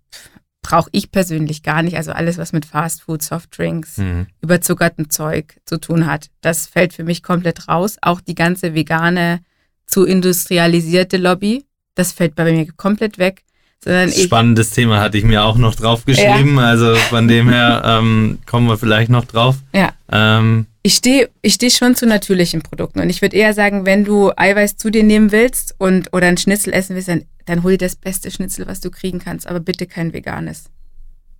[0.62, 1.99] brauche ich persönlich gar nicht.
[1.99, 4.27] Also alles, was mit Fastfood, Softdrinks, mhm.
[4.40, 7.99] überzuckertem Zeug zu tun hat, das fällt für mich komplett raus.
[8.01, 9.40] Auch die ganze vegane,
[9.85, 13.44] zu industrialisierte Lobby, das fällt bei mir komplett weg.
[13.88, 16.57] Sondern Spannendes Thema hatte ich mir auch noch draufgeschrieben.
[16.57, 16.66] Ja.
[16.66, 19.57] Also von dem her ähm, kommen wir vielleicht noch drauf.
[19.72, 19.94] Ja.
[20.12, 23.01] Ähm, ich stehe ich steh schon zu natürlichen Produkten.
[23.01, 26.37] Und ich würde eher sagen, wenn du Eiweiß zu dir nehmen willst und oder ein
[26.37, 29.59] Schnitzel essen willst, dann, dann hol dir das beste Schnitzel, was du kriegen kannst, aber
[29.59, 30.64] bitte kein veganes.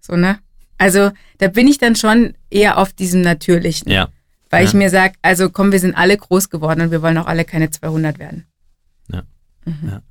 [0.00, 0.38] So, ne?
[0.78, 3.92] Also da bin ich dann schon eher auf diesem Natürlichen.
[3.92, 4.08] Ja.
[4.48, 4.68] Weil ja.
[4.68, 7.44] ich mir sage, also komm, wir sind alle groß geworden und wir wollen auch alle
[7.44, 8.46] keine 200 werden.
[9.12, 9.22] Ja.
[9.66, 9.88] Mhm.
[9.90, 10.02] ja.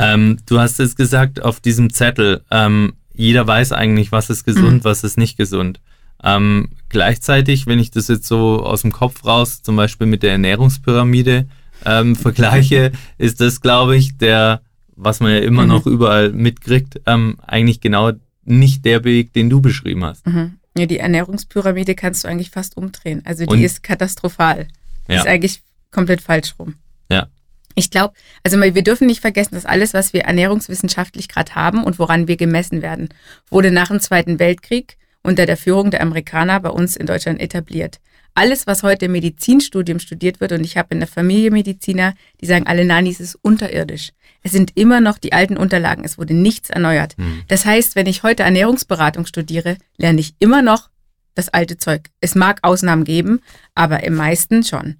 [0.00, 4.82] Ähm, du hast es gesagt auf diesem Zettel, ähm, jeder weiß eigentlich, was ist gesund,
[4.82, 4.84] mhm.
[4.84, 5.80] was ist nicht gesund.
[6.22, 10.32] Ähm, gleichzeitig, wenn ich das jetzt so aus dem Kopf raus, zum Beispiel mit der
[10.32, 11.46] Ernährungspyramide
[11.84, 14.62] ähm, vergleiche, ist das, glaube ich, der,
[14.96, 15.68] was man ja immer mhm.
[15.68, 18.12] noch überall mitkriegt, ähm, eigentlich genau
[18.44, 20.26] nicht der Weg, den du beschrieben hast.
[20.26, 20.56] Mhm.
[20.76, 23.22] Ja, die Ernährungspyramide kannst du eigentlich fast umdrehen.
[23.24, 23.62] Also die Und?
[23.62, 24.68] ist katastrophal.
[25.08, 25.16] Ja.
[25.16, 26.74] Ist eigentlich komplett falsch rum.
[27.80, 28.12] Ich glaube,
[28.44, 32.36] also wir dürfen nicht vergessen, dass alles, was wir ernährungswissenschaftlich gerade haben und woran wir
[32.36, 33.08] gemessen werden,
[33.48, 37.98] wurde nach dem Zweiten Weltkrieg unter der Führung der Amerikaner bei uns in Deutschland etabliert.
[38.34, 42.12] Alles, was heute im Medizinstudium studiert wird, und ich habe in der Familie Mediziner,
[42.42, 44.10] die sagen alle, nein, dies ist unterirdisch.
[44.42, 47.16] Es sind immer noch die alten Unterlagen, es wurde nichts erneuert.
[47.16, 47.44] Hm.
[47.48, 50.90] Das heißt, wenn ich heute Ernährungsberatung studiere, lerne ich immer noch
[51.34, 52.10] das alte Zeug.
[52.20, 53.40] Es mag Ausnahmen geben,
[53.74, 54.96] aber im meisten schon.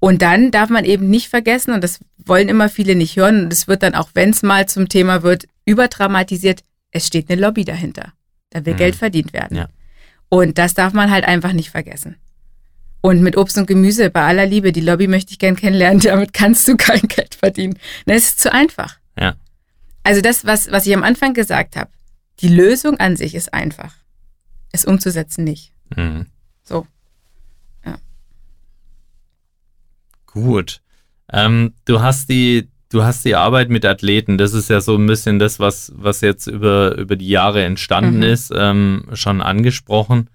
[0.00, 3.52] Und dann darf man eben nicht vergessen, und das wollen immer viele nicht hören, und
[3.52, 7.64] es wird dann auch, wenn es mal zum Thema wird, überdramatisiert, es steht eine Lobby
[7.64, 8.12] dahinter.
[8.48, 8.78] Da will mhm.
[8.78, 9.56] Geld verdient werden.
[9.56, 9.68] Ja.
[10.28, 12.16] Und das darf man halt einfach nicht vergessen.
[13.02, 16.32] Und mit Obst und Gemüse, bei aller Liebe, die Lobby möchte ich gern kennenlernen, damit
[16.32, 17.78] kannst du kein Geld verdienen.
[18.06, 18.98] Das ist zu einfach.
[19.18, 19.34] Ja.
[20.02, 21.90] Also das, was, was ich am Anfang gesagt habe,
[22.40, 23.94] die Lösung an sich ist einfach.
[24.72, 25.72] Es umzusetzen nicht.
[25.94, 26.26] Mhm.
[26.62, 26.86] So.
[30.32, 30.80] Gut.
[31.32, 34.38] Ähm, du hast die, du hast die Arbeit mit Athleten.
[34.38, 38.18] Das ist ja so ein bisschen das, was, was jetzt über, über die Jahre entstanden
[38.18, 38.22] mhm.
[38.24, 40.28] ist, ähm, schon angesprochen.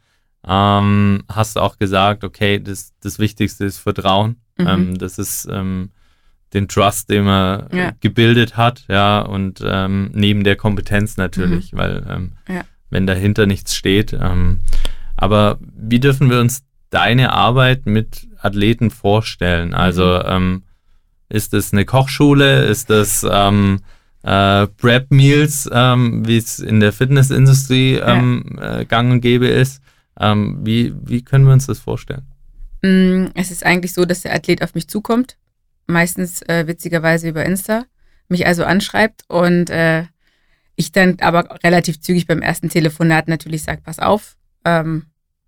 [0.47, 4.37] ähm, hast du auch gesagt, okay, das, das Wichtigste ist Vertrauen.
[4.57, 4.67] Mhm.
[4.67, 5.89] Ähm, das ist ähm,
[6.53, 7.91] den Trust, den man Ja.
[7.99, 12.61] gebildet hat, ja, und ähm, neben der Kompetenz natürlich, weil ähm, Ja.
[12.89, 14.15] wenn dahinter nichts steht.
[15.17, 19.73] Aber wie dürfen wir uns deine Arbeit mit Athleten vorstellen?
[19.73, 20.63] Also ähm,
[21.29, 22.65] ist es eine Kochschule?
[22.65, 23.81] Ist das ähm,
[24.23, 29.81] äh, Prep Meals, ähm, wie es in der Fitnessindustrie ähm, äh, gang und gäbe ist?
[30.19, 32.25] Ähm, wie, wie können wir uns das vorstellen?
[32.81, 35.37] Mm, Es ist eigentlich so, dass der Athlet auf mich zukommt,
[35.87, 37.85] meistens äh, witzigerweise über Insta,
[38.29, 40.05] mich also anschreibt und äh,
[40.75, 45.05] ich dann aber relativ zügig beim ersten Telefonat natürlich sage, pass auf, ähm,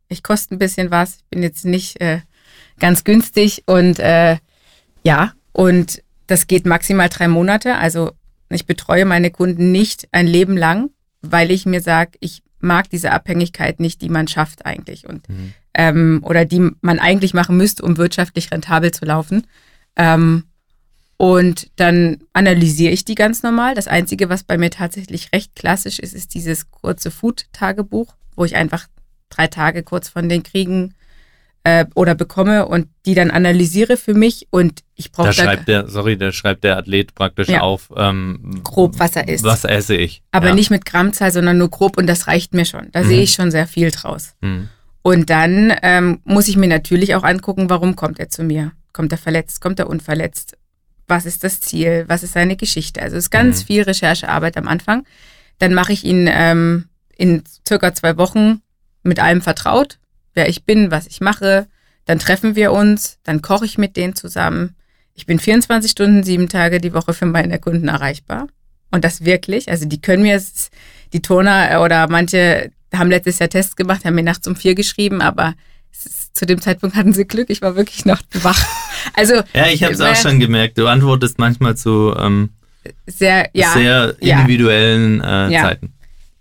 [0.09, 2.21] ich koste ein bisschen was, ich bin jetzt nicht äh,
[2.79, 4.37] ganz günstig und äh,
[5.03, 7.75] ja, und das geht maximal drei Monate.
[7.75, 8.11] Also
[8.49, 10.89] ich betreue meine Kunden nicht ein Leben lang,
[11.21, 15.07] weil ich mir sage, ich mag diese Abhängigkeit nicht, die man schafft eigentlich.
[15.07, 15.25] Und
[15.73, 19.45] ähm, oder die man eigentlich machen müsste, um wirtschaftlich rentabel zu laufen.
[19.95, 20.43] Ähm,
[21.17, 23.73] und dann analysiere ich die ganz normal.
[23.73, 28.55] Das Einzige, was bei mir tatsächlich recht klassisch ist, ist dieses kurze Food-Tagebuch, wo ich
[28.55, 28.87] einfach
[29.29, 30.93] drei Tage kurz von den kriegen
[31.63, 34.47] äh, oder bekomme und die dann analysiere für mich.
[34.51, 37.61] Und ich brauche Da schreibt der, sorry, da schreibt der Athlet praktisch Ja.
[37.61, 39.43] auf, ähm, grob, was er isst.
[39.43, 40.21] was esse ich.
[40.31, 40.55] aber ja.
[40.55, 42.87] nicht mit Grammzahl, sondern nur grob und das reicht mir schon.
[42.91, 43.07] Da Mhm.
[43.07, 44.33] sehe ich schon sehr viel draus.
[44.41, 44.69] Hm.
[45.01, 48.71] Und dann ähm, muss ich mir natürlich auch angucken, warum kommt er zu mir?
[48.93, 49.61] Kommt er verletzt?
[49.61, 50.57] Kommt er unverletzt?
[51.07, 52.03] Was ist das Ziel?
[52.07, 53.01] Was ist seine Geschichte?
[53.01, 53.65] Also es ist ganz Mhm.
[53.67, 55.05] viel Recherchearbeit am Anfang.
[55.59, 56.85] Dann mache ich ihn ähm,
[57.15, 58.61] in circa zwei Wochen
[59.07, 59.97] mit allem vertraut,
[60.33, 61.67] wer ich bin, was ich mache.
[62.05, 64.75] Dann treffen wir uns, dann koche ich mit denen zusammen.
[65.13, 68.47] Ich bin 24 Stunden, sieben Tage die Woche für meine Kunden erreichbar.
[68.91, 69.69] Und das wirklich.
[69.69, 70.69] Also die können mir, s-
[71.11, 74.75] die Turner äh, oder manche haben letztes Jahr Tests gemacht, haben mir nachts um vier
[74.75, 75.55] geschrieben, aber
[75.91, 78.63] ist, zu dem Zeitpunkt hatten sie Glück, ich war wirklich noch wach.
[79.13, 80.77] Also Ja, ich habe es auch schon gemerkt.
[80.77, 82.49] Du antwortest manchmal zu ähm,
[83.05, 84.39] sehr, ja, sehr ja.
[84.39, 85.61] individuellen äh, Ja.
[85.63, 85.93] Zeiten.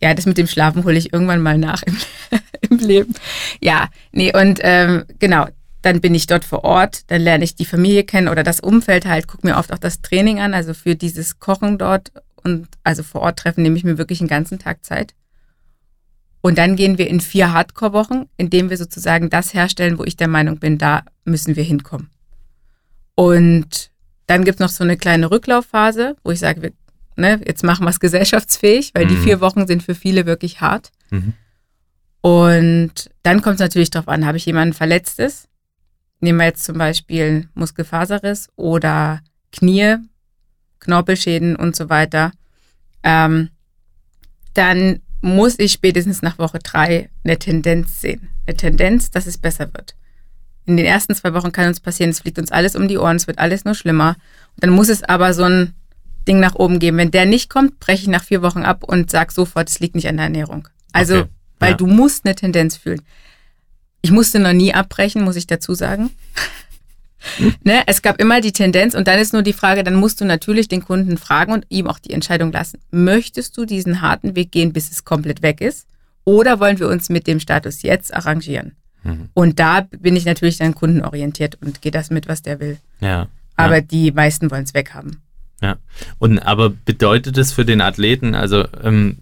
[0.06, 1.96] Ja, das mit dem Schlafen hole ich irgendwann mal nach im,
[2.70, 3.14] im Leben.
[3.60, 5.46] Ja, nee, und ähm, genau,
[5.82, 9.06] dann bin ich dort vor Ort, dann lerne ich die Familie kennen oder das Umfeld
[9.06, 13.02] halt, gucke mir oft auch das Training an, also für dieses Kochen dort und also
[13.02, 15.14] vor Ort treffen nehme ich mir wirklich einen ganzen Tag Zeit.
[16.40, 20.28] Und dann gehen wir in vier Hardcore-Wochen, indem wir sozusagen das herstellen, wo ich der
[20.28, 22.10] Meinung bin, da müssen wir hinkommen.
[23.16, 23.90] Und
[24.26, 26.72] dann gibt es noch so eine kleine Rücklaufphase, wo ich sage, wir,
[27.16, 29.22] ne, jetzt machen wir es gesellschaftsfähig, weil die Mhm.
[29.24, 30.90] vier Wochen sind für viele wirklich hart.
[31.10, 31.32] Mhm.
[32.20, 35.48] Und dann kommt es natürlich darauf an, habe ich jemanden Verletztes?
[36.20, 39.20] Nehmen wir jetzt zum Beispiel Muskelfaserriss oder
[39.52, 39.96] Knie,
[40.80, 42.32] Knorpelschäden und so weiter.
[43.02, 43.50] Ähm,
[44.54, 48.28] dann muss ich spätestens nach Woche drei eine Tendenz sehen.
[48.46, 49.94] Eine Tendenz, dass es besser wird.
[50.64, 53.16] In den ersten zwei Wochen kann uns passieren, es fliegt uns alles um die Ohren,
[53.16, 54.16] es wird alles nur schlimmer.
[54.56, 55.74] Dann muss es aber so ein
[56.26, 56.98] Ding nach oben geben.
[56.98, 59.94] Wenn der nicht kommt, breche ich nach vier Wochen ab und sage sofort, es liegt
[59.94, 60.68] nicht an der Ernährung.
[60.92, 61.76] Also, Okay, weil ja.
[61.76, 63.00] du musst eine Tendenz fühlen.
[64.02, 66.10] Ich musste noch nie abbrechen, muss ich dazu sagen.
[67.64, 67.82] ne?
[67.86, 70.68] Es gab immer die Tendenz und dann ist nur die Frage, dann musst du natürlich
[70.68, 72.80] den Kunden fragen und ihm auch die Entscheidung lassen.
[72.90, 75.86] Möchtest du diesen harten Weg gehen, bis es komplett weg ist?
[76.24, 78.76] Oder wollen wir uns mit dem Status jetzt arrangieren?
[79.02, 79.28] Mhm.
[79.32, 82.78] Und da bin ich natürlich dann kundenorientiert und gehe das mit, was der will.
[83.00, 83.28] Ja.
[83.56, 83.80] Aber ja.
[83.80, 85.22] die meisten wollen es weghaben.
[85.60, 85.76] Ja.
[86.18, 89.18] Und aber bedeutet es für den Athleten, also ähm,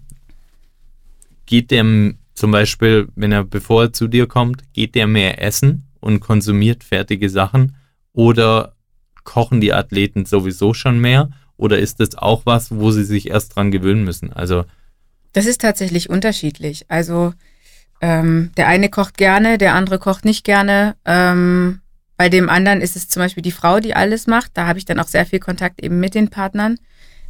[1.45, 5.87] geht der zum Beispiel, wenn er bevor er zu dir kommt, geht der mehr essen
[6.01, 7.75] und konsumiert fertige Sachen
[8.11, 8.75] oder
[9.23, 11.29] kochen die Athleten sowieso schon mehr?
[11.57, 14.33] Oder ist das auch was, wo sie sich erst dran gewöhnen müssen?
[14.33, 14.65] Also,
[15.31, 16.85] Das ist tatsächlich unterschiedlich.
[16.89, 17.33] Also
[18.01, 20.95] ähm, der eine kocht gerne, der andere kocht nicht gerne.
[21.05, 21.81] Ähm,
[22.17, 24.51] bei dem anderen ist es zum Beispiel die Frau, die alles macht.
[24.53, 26.77] Da habe ich dann auch sehr viel Kontakt eben mit den Partnern,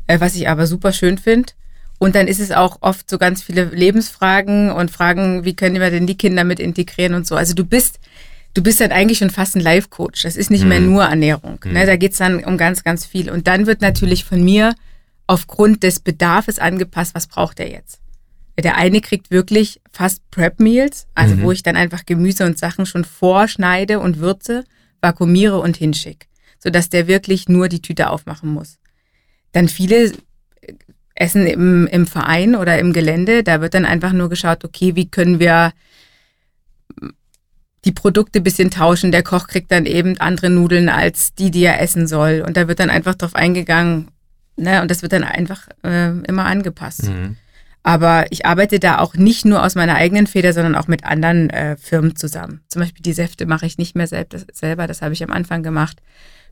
[0.07, 1.53] äh, was ich aber super schön finde.
[1.97, 5.89] Und dann ist es auch oft so ganz viele Lebensfragen und Fragen, wie können wir
[5.91, 7.35] denn die Kinder mit integrieren und so.
[7.35, 7.99] Also du bist,
[8.53, 10.23] du bist dann eigentlich schon fast ein Life-Coach.
[10.23, 10.91] Das ist nicht mehr Mhm.
[10.91, 11.59] nur Ernährung.
[11.63, 11.83] Ne?
[11.83, 11.87] Mhm.
[11.87, 13.29] Da geht's dann um ganz, ganz viel.
[13.31, 14.75] Und dann wird natürlich von mir
[15.25, 17.99] aufgrund des Bedarfs angepasst, was braucht er jetzt.
[18.63, 21.41] Der eine kriegt wirklich fast Prep-Meals, also Mhm.
[21.43, 24.63] wo ich dann einfach Gemüse und Sachen schon vorschneide und würze,
[25.01, 26.27] vakuumiere und hinschick,
[26.59, 28.77] sodass der wirklich nur die Tüte aufmachen muss.
[29.51, 30.13] Dann viele äh,
[31.15, 35.09] essen im, im Verein oder im Gelände, da wird dann einfach nur geschaut, okay, wie
[35.09, 35.73] können wir
[37.85, 39.11] die Produkte ein bisschen tauschen.
[39.11, 42.43] Der Koch kriegt dann eben andere Nudeln als die, die er essen soll.
[42.45, 44.07] Und da wird dann einfach drauf eingegangen,
[44.55, 44.81] ne?
[44.81, 47.03] Und das wird dann einfach äh, immer angepasst.
[47.09, 47.37] mhm.
[47.85, 51.51] Aber ich arbeite da auch nicht nur aus meiner eigenen Feder, sondern auch mit anderen
[51.51, 52.61] äh, Firmen zusammen.
[52.67, 55.29] Zum Beispiel die Säfte mache ich nicht mehr selbst, das, selber, das habe ich am
[55.29, 56.01] Anfang gemacht.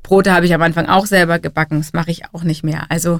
[0.03, 2.85] Brote habe ich am Anfang auch selber gebacken, das mache ich auch nicht mehr.
[2.89, 3.19] Also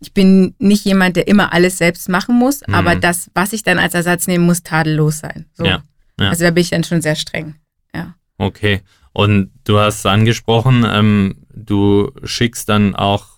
[0.00, 2.74] ich bin nicht jemand, der immer alles selbst machen muss, mhm.
[2.74, 5.46] aber das, was ich dann als Ersatz nehmen muss, tadellos sein.
[5.54, 5.64] So.
[5.64, 5.84] Ja,
[6.18, 6.30] ja.
[6.30, 7.54] Also da bin ich dann schon sehr streng.
[7.94, 8.16] Ja.
[8.38, 8.80] Okay.
[9.12, 13.31] Und du hast angesprochen, ähm, du schickst dann auch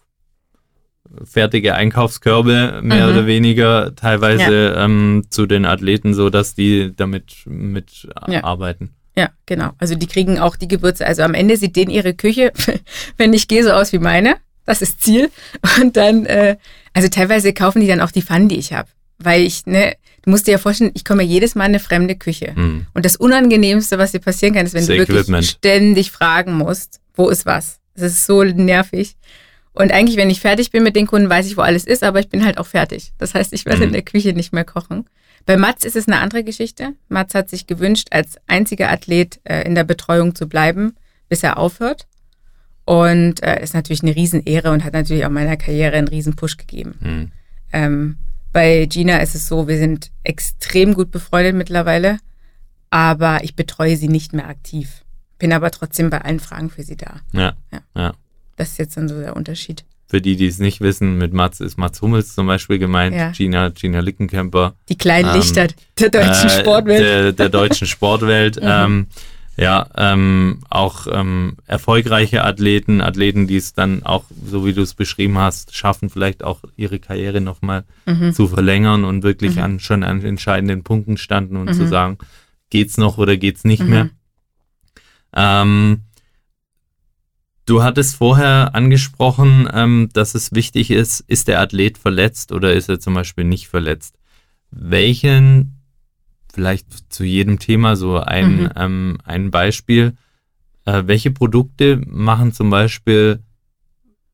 [1.25, 3.13] fertige Einkaufskörbe mehr mhm.
[3.13, 4.85] oder weniger teilweise ja.
[4.85, 8.45] ähm, zu den Athleten, so dass die damit mit ja.
[8.45, 8.95] arbeiten.
[9.17, 9.71] Ja, genau.
[9.79, 11.07] Also die kriegen auch die Gewürze.
[11.07, 12.53] Also am Ende sieht denen ihre Küche,
[13.17, 14.37] wenn ich gehe, so aus wie meine.
[14.67, 15.31] Das ist Ziel.
[15.81, 16.57] Und dann, äh,
[16.93, 18.89] also teilweise kaufen die dann auch die Pfannen, die ich habe.
[19.19, 22.17] Weil ich, ne, du musst dir ja vorstellen, ich komme jedes Mal in eine fremde
[22.17, 22.53] Küche.
[22.57, 22.87] Mhm.
[22.95, 25.45] Und das Unangenehmste, was dir passieren kann, ist, wenn das du wirklich Equipment.
[25.45, 27.79] ständig fragen musst, wo ist was.
[27.95, 29.17] Das ist so nervig.
[29.75, 32.21] Und eigentlich, wenn ich fertig bin mit den Kunden, weiß ich, wo alles ist, aber
[32.21, 33.13] ich bin halt auch fertig.
[33.19, 33.87] Das heißt, ich werde mhm.
[33.89, 35.05] in der Küche nicht mehr kochen.
[35.47, 36.95] Bei Mats ist es eine andere Geschichte.
[37.09, 40.95] Mats hat sich gewünscht, als einziger Athlet äh, in der Betreuung zu bleiben,
[41.29, 42.07] bis er aufhört.
[42.87, 46.95] Und äh, ist natürlich eine Riesenehre und hat natürlich auch meiner Karriere einen Riesenpush gegeben.
[47.01, 47.33] Mhm.
[47.73, 48.17] Ähm,
[48.53, 52.19] bei Gina ist es so, wir sind extrem gut befreundet mittlerweile,
[52.91, 55.05] aber ich betreue sie nicht mehr aktiv.
[55.39, 57.21] Bin aber trotzdem bei allen Fragen für sie da.
[57.33, 57.55] Ja.
[57.73, 57.81] ja.
[57.97, 58.15] ja.
[58.57, 59.85] Das ist jetzt dann so der Unterschied.
[60.07, 63.31] Für die, die es nicht wissen, mit Mats ist Mats Hummels zum Beispiel gemeint, ja.
[63.31, 64.75] Gina, Gina Lickenkemper.
[64.89, 67.01] Die kleinen ähm, Lichter der deutschen äh, Sportwelt.
[67.01, 68.57] Der, der deutschen Sportwelt.
[68.63, 68.63] mhm.
[68.63, 69.07] ähm,
[69.57, 74.95] ja, ähm, auch ähm, erfolgreiche Athleten, Athleten, die es dann auch, so wie du es
[74.95, 78.33] beschrieben hast, schaffen, vielleicht auch ihre Karriere nochmal mhm.
[78.33, 79.63] zu verlängern und wirklich mhm.
[79.63, 81.89] an schon an entscheidenden Punkten standen und zu mhm.
[81.89, 82.19] sagen,
[82.71, 83.91] geht's noch oder geht's nicht mhm.
[83.91, 84.11] mehr.
[85.37, 86.01] Ähm,
[87.67, 92.91] Du hattest vorher angesprochen, ähm, dass es wichtig ist, ist der Athlet verletzt oder ist
[92.91, 94.19] er zum Beispiel nicht verletzt?
[94.71, 95.81] Welchen,
[96.53, 98.71] vielleicht zu jedem Thema so ein, mhm.
[98.77, 100.15] ähm, ein Beispiel,
[100.85, 103.41] äh, welche Produkte machen zum Beispiel,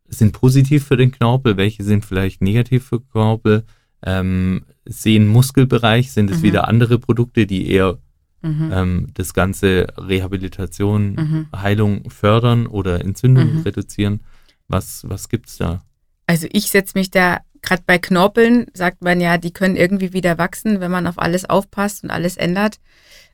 [0.09, 3.65] sind positiv für den Knorpel, welche sind vielleicht negativ für Knorpel?
[4.03, 6.43] Ähm, sehen Muskelbereich, sind es mhm.
[6.43, 7.99] wieder andere Produkte, die eher
[8.43, 8.71] mhm.
[8.73, 11.47] ähm, das ganze Rehabilitation, mhm.
[11.55, 13.61] Heilung fördern oder Entzündung mhm.
[13.63, 14.21] reduzieren.
[14.69, 15.83] Was, was es da?
[16.27, 20.39] Also ich setze mich da, gerade bei Knorpeln sagt man ja, die können irgendwie wieder
[20.39, 22.79] wachsen, wenn man auf alles aufpasst und alles ändert.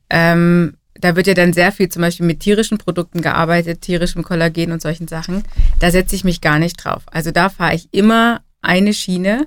[0.08, 4.72] Ähm, da wird ja dann sehr viel zum Beispiel mit tierischen Produkten gearbeitet, tierischem Kollagen
[4.72, 5.44] und solchen Sachen.
[5.78, 7.02] Da setze ich mich gar nicht drauf.
[7.06, 9.46] Also da fahre ich immer eine Schiene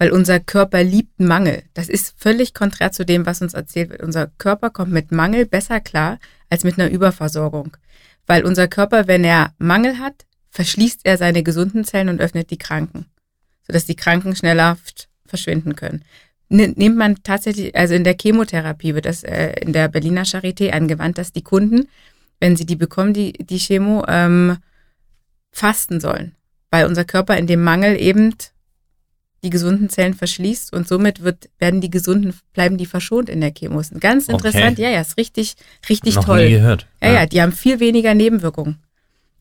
[0.00, 1.62] weil unser Körper liebt Mangel.
[1.74, 4.02] Das ist völlig konträr zu dem, was uns erzählt wird.
[4.02, 7.76] Unser Körper kommt mit Mangel besser klar als mit einer Überversorgung.
[8.26, 12.56] Weil unser Körper, wenn er Mangel hat, verschließt er seine gesunden Zellen und öffnet die
[12.56, 13.04] Kranken,
[13.66, 14.78] sodass die Kranken schneller
[15.26, 16.02] verschwinden können.
[16.48, 21.18] Nimmt man tatsächlich, also in der Chemotherapie wird das äh, in der Berliner Charité angewandt,
[21.18, 21.88] dass die Kunden,
[22.40, 24.56] wenn sie die bekommen, die, die Chemo, ähm,
[25.52, 26.34] fasten sollen,
[26.70, 28.34] weil unser Körper in dem Mangel eben
[29.42, 33.52] die gesunden Zellen verschließt und somit wird, werden die gesunden, bleiben die verschont in der
[33.52, 33.80] Chemo.
[33.80, 34.72] Ist ganz interessant.
[34.72, 34.82] Okay.
[34.82, 35.54] Ja, ja, ist richtig,
[35.88, 36.44] richtig Noch toll.
[36.44, 36.86] Nie gehört.
[37.02, 38.78] Ja, ja, ja, die haben viel weniger Nebenwirkungen.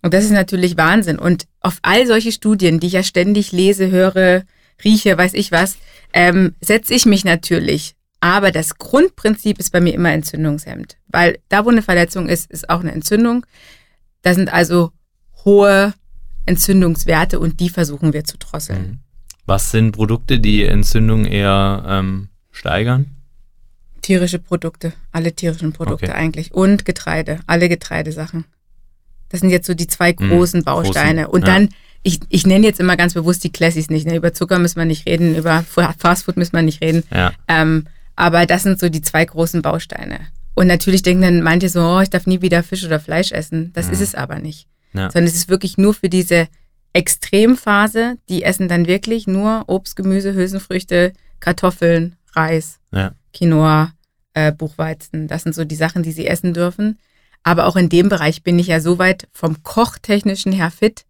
[0.01, 1.19] Und das ist natürlich Wahnsinn.
[1.19, 4.43] Und auf all solche Studien, die ich ja ständig lese, höre,
[4.83, 5.77] rieche, weiß ich was,
[6.13, 7.95] ähm, setze ich mich natürlich.
[8.21, 10.97] Aber das Grundprinzip ist bei mir immer entzündungshemmend.
[11.07, 13.45] Weil da, wo eine Verletzung ist, ist auch eine Entzündung.
[14.21, 14.91] Da sind also
[15.45, 15.93] hohe
[16.45, 18.81] Entzündungswerte und die versuchen wir zu drosseln.
[18.81, 18.99] Mhm.
[19.49, 23.07] Was sind Produkte, die Entzündung eher ähm, steigern?
[24.03, 26.15] Tierische Produkte, alle tierischen Produkte okay.
[26.15, 26.53] eigentlich.
[26.53, 28.45] Und Getreide, alle Getreidesachen.
[29.29, 31.23] Das sind jetzt so die zwei hm, großen mhm, Bausteine.
[31.23, 31.53] Großen, und ja.
[31.55, 31.69] dann,
[32.03, 34.05] ich, ich nenne jetzt immer ganz bewusst die Classics nicht.
[34.05, 34.17] Ne?
[34.17, 37.01] Über Zucker müssen wir nicht reden, über Fastfood müssen wir nicht reden.
[37.12, 37.31] Ja.
[37.47, 40.19] Ähm, aber das sind so die zwei großen Bausteine.
[40.53, 43.71] Und natürlich denken dann manche so, oh, ich darf nie wieder Fisch oder Fleisch essen.
[43.73, 43.93] Das mhm.
[43.93, 44.67] ist es aber nicht.
[44.93, 45.09] Ja.
[45.09, 46.47] Sondern es ist wirklich nur für diese
[46.93, 53.13] Extremphase, die essen dann wirklich nur Obst, Gemüse, Hülsenfrüchte, Kartoffeln, Reis, ja.
[53.34, 53.93] Quinoa,
[54.34, 55.28] äh, Buchweizen.
[55.28, 56.97] Das sind so die Sachen, die sie essen dürfen.
[57.43, 61.06] Aber auch in dem Bereich bin ich ja so weit vom Kochtechnischen her fit,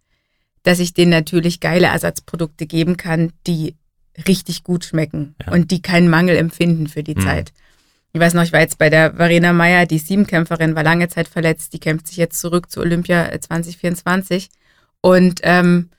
[0.63, 3.75] dass ich denen natürlich geile Ersatzprodukte geben kann, die
[4.27, 5.53] richtig gut schmecken ja.
[5.53, 7.21] und die keinen Mangel empfinden für die mhm.
[7.21, 7.53] Zeit.
[8.11, 11.27] Ich weiß noch, ich war jetzt bei der Verena Meyer, die Siebenkämpferin, war lange Zeit
[11.27, 14.49] verletzt, die kämpft sich jetzt zurück zu Olympia 2024.
[15.01, 15.89] Und ähm,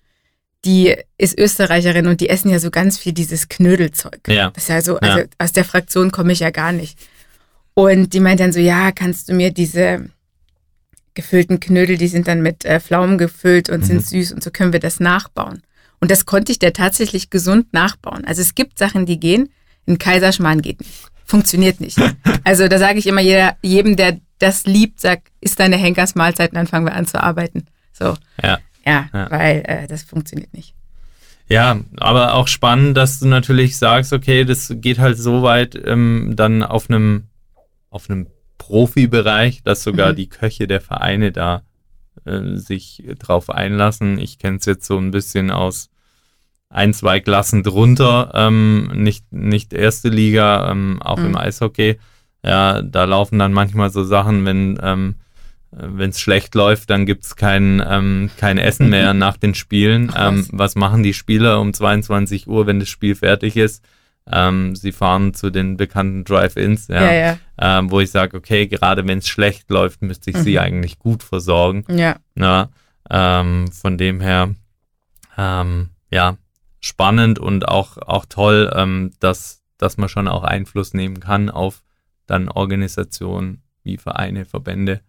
[0.65, 4.21] die ist Österreicherin und die essen ja so ganz viel dieses Knödelzeug.
[4.29, 4.51] Ja.
[4.51, 5.25] Das ist ja so, also ja.
[5.39, 6.99] aus der Fraktion komme ich ja gar nicht.
[7.75, 10.11] Und die meint dann so, ja, kannst du mir diese
[11.15, 13.85] gefüllten Knödel, die sind dann mit äh, Pflaumen gefüllt und mhm.
[13.85, 15.63] sind süß und so können wir das nachbauen.
[16.01, 18.25] Und das konnte ich der tatsächlich gesund nachbauen.
[18.25, 19.51] Also es gibt Sachen, die gehen.
[19.87, 21.09] Ein Kaiserschmarrn geht nicht.
[21.25, 21.99] Funktioniert nicht.
[22.43, 26.57] Also da sage ich immer jeder, jedem, der das liebt, sagt, ist deine Henkersmahlzeit und
[26.57, 27.67] dann fangen wir an zu arbeiten.
[27.93, 28.17] So.
[28.43, 28.59] Ja.
[28.87, 29.31] Ja, Ja.
[29.31, 30.75] weil äh, das funktioniert nicht.
[31.49, 36.33] Ja, aber auch spannend, dass du natürlich sagst, okay, das geht halt so weit ähm,
[36.37, 37.25] dann auf einem
[37.91, 40.17] auf einem Profibereich, dass sogar Mhm.
[40.17, 41.63] die Köche der Vereine da
[42.25, 44.19] äh, sich drauf einlassen.
[44.19, 45.91] Ich kenne es jetzt so ein bisschen aus
[46.69, 51.37] ein, zwei Klassen drunter, ähm, nicht, nicht erste Liga, ähm, auch im Mhm.
[51.37, 51.99] Eishockey.
[52.45, 55.17] Ja, da laufen dann manchmal so Sachen, wenn ähm,
[55.73, 60.13] wenn es schlecht läuft, dann gibt's kein, ähm, kein Essen mehr nach den Spielen.
[60.17, 60.75] Ähm, was.
[60.75, 63.85] machen die Spieler um 22 Uhr, wenn das Spiel fertig ist?
[64.31, 67.39] Ähm, sie fahren zu den bekannten Drive-Ins, ja, Ja, ja.
[67.59, 70.59] Ähm, wo ich sage, okay, gerade wenn es schlecht läuft, müsste ich sie Mhm.
[70.59, 71.85] eigentlich gut versorgen.
[71.89, 72.17] Ja.
[72.37, 72.69] Ja,
[73.09, 74.55] ähm, von dem her,
[75.37, 76.37] ähm, ja,
[76.81, 81.83] spannend und auch, auch toll, dass, dass man schon auch Einfluss nehmen kann auf
[82.27, 85.01] dann Organisationen wie Vereine, Verbände.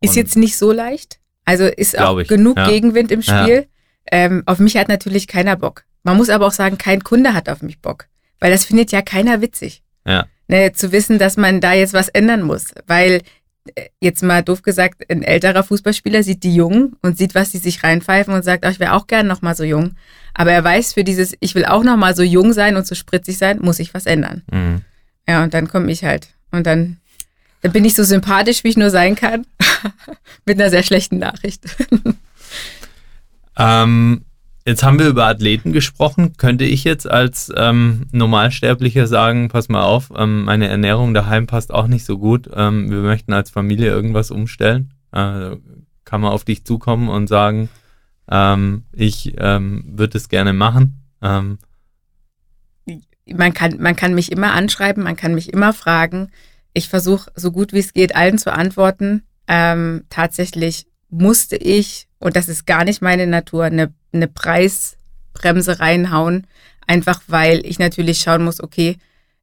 [0.00, 1.18] Ist jetzt nicht so leicht.
[1.44, 2.68] Also ist auch ich, genug ja.
[2.68, 3.42] Gegenwind im Ja.
[3.42, 3.66] Spiel.
[4.10, 5.84] Ähm, auf mich hat natürlich keiner Bock.
[6.02, 8.06] Man muss aber auch sagen, kein Kunde hat auf mich Bock.
[8.40, 9.82] Weil das findet ja keiner witzig.
[10.06, 10.26] Ja.
[10.46, 12.66] Ne, zu wissen, dass man da jetzt was ändern muss.
[12.86, 13.20] Weil,
[13.74, 17.58] äh, jetzt mal doof gesagt, ein älterer Fußballspieler sieht die Jungen und sieht, was die
[17.58, 19.96] sich reinpfeifen und sagt, ach, ich wäre auch gern noch mal so jung.
[20.34, 22.94] Aber er weiß, für dieses, ich will auch noch mal so jung sein und so
[22.94, 24.42] spritzig sein, muss ich was ändern.
[24.50, 24.82] Mhm.
[25.28, 26.28] Ja, und dann komme ich halt.
[26.50, 26.98] Und dann
[27.62, 29.46] bin ich so sympathisch, wie ich nur sein kann.
[30.44, 31.64] Mit einer sehr schlechten Nachricht.
[33.58, 34.24] Ähm,
[34.64, 36.36] jetzt haben wir über Athleten gesprochen.
[36.36, 41.74] Könnte ich jetzt als ähm, Normalsterblicher sagen, pass mal auf, ähm, meine Ernährung daheim passt
[41.74, 42.48] auch nicht so gut.
[42.54, 44.94] Ähm, wir möchten als Familie irgendwas umstellen.
[45.12, 45.56] Äh,
[46.04, 47.68] kann man auf dich zukommen und sagen,
[48.30, 51.02] ähm, ich ähm, würde es gerne machen.
[51.20, 51.58] Man
[53.52, 56.30] kann, man kann mich immer anschreiben, man kann mich immer fragen.
[56.72, 59.22] Ich versuche so gut wie es geht, allen zu antworten.
[59.46, 66.46] Ähm, tatsächlich musste ich, und das ist gar nicht meine Natur, eine, eine Preisbremse reinhauen,
[66.86, 68.96] einfach weil ich natürlich schauen muss, okay,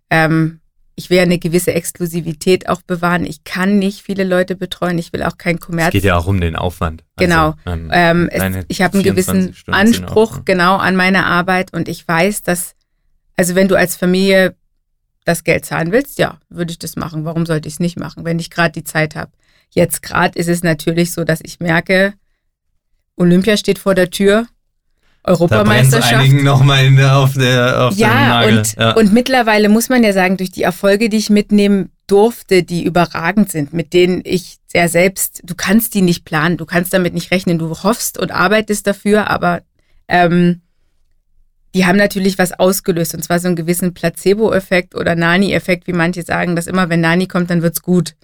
[0.09, 0.59] ähm,
[0.95, 3.25] ich will ja eine gewisse Exklusivität auch bewahren.
[3.25, 4.97] Ich kann nicht viele Leute betreuen.
[4.97, 5.91] Ich will auch kein es Kommerz.
[5.91, 7.03] geht ja auch um den Aufwand.
[7.17, 7.55] Genau.
[7.65, 10.43] ähm, Ähm, es, ich habe einen 24 gewissen Stunden Anspruch auch, ne?
[10.45, 12.75] genau an meine Arbeit und ich weiß, dass,
[13.35, 14.55] also wenn du als Familie
[15.25, 17.25] das Geld zahlen willst, ja, würde ich das machen.
[17.25, 19.31] Warum sollte ich es nicht machen, wenn ich gerade die Zeit habe?
[19.71, 22.13] Jetzt gerade ist es natürlich so, dass ich merke,
[23.17, 24.45] Olympia steht vor der Tür,
[25.23, 26.13] Da Europameisterschaft.
[26.13, 28.59] einigen nochmal in der, auf der auf Ja, Nagel.
[28.59, 32.83] und, und mittlerweile muss man ja sagen, durch die Erfolge, die ich mitnehmen durfte, die
[32.83, 37.15] überragend sind, mit denen ich sehr selbst, du kannst die nicht planen, du kannst damit
[37.15, 39.61] nicht rechnen, du hoffst und arbeitest dafür, aber
[40.07, 40.61] ähm,
[41.75, 46.23] die haben natürlich was ausgelöst und zwar so einen gewissen Placebo-Effekt oder Nani-Effekt, wie manche
[46.23, 48.15] sagen, dass immer wenn Nani kommt, dann wird's gut.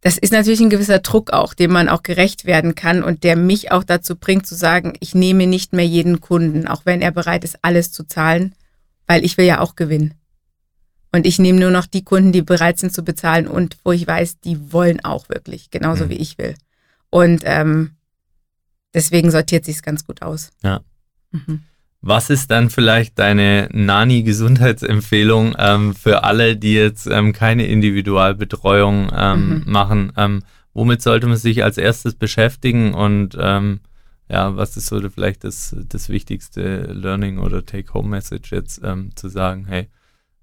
[0.00, 3.36] Das ist natürlich ein gewisser Druck auch, dem man auch gerecht werden kann und der
[3.36, 7.10] mich auch dazu bringt zu sagen, ich nehme nicht mehr jeden Kunden, auch wenn er
[7.10, 8.54] bereit ist, alles zu zahlen,
[9.06, 10.14] weil ich will ja auch gewinnen.
[11.12, 14.06] Und ich nehme nur noch die Kunden, die bereit sind zu bezahlen und wo ich
[14.06, 16.08] weiß, die wollen auch wirklich, genauso Mhm.
[16.08, 16.54] wie ich will.
[17.10, 17.90] Und ähm,
[18.94, 20.48] deswegen sortiert sich's ganz gut aus.
[20.62, 20.80] Ja.
[21.32, 21.64] Mhm.
[22.02, 29.48] Was ist dann vielleicht deine Nani-Gesundheitsempfehlung ähm, für alle, die jetzt ähm, keine Individualbetreuung ähm,
[29.48, 29.62] Mhm.
[29.66, 30.12] machen?
[30.16, 33.80] Ähm, womit sollte man sich als erstes beschäftigen und ähm,
[34.28, 39.66] ja, was ist so vielleicht das, das wichtigste Learning oder Take-Home-Message jetzt ähm, zu sagen,
[39.66, 39.88] hey,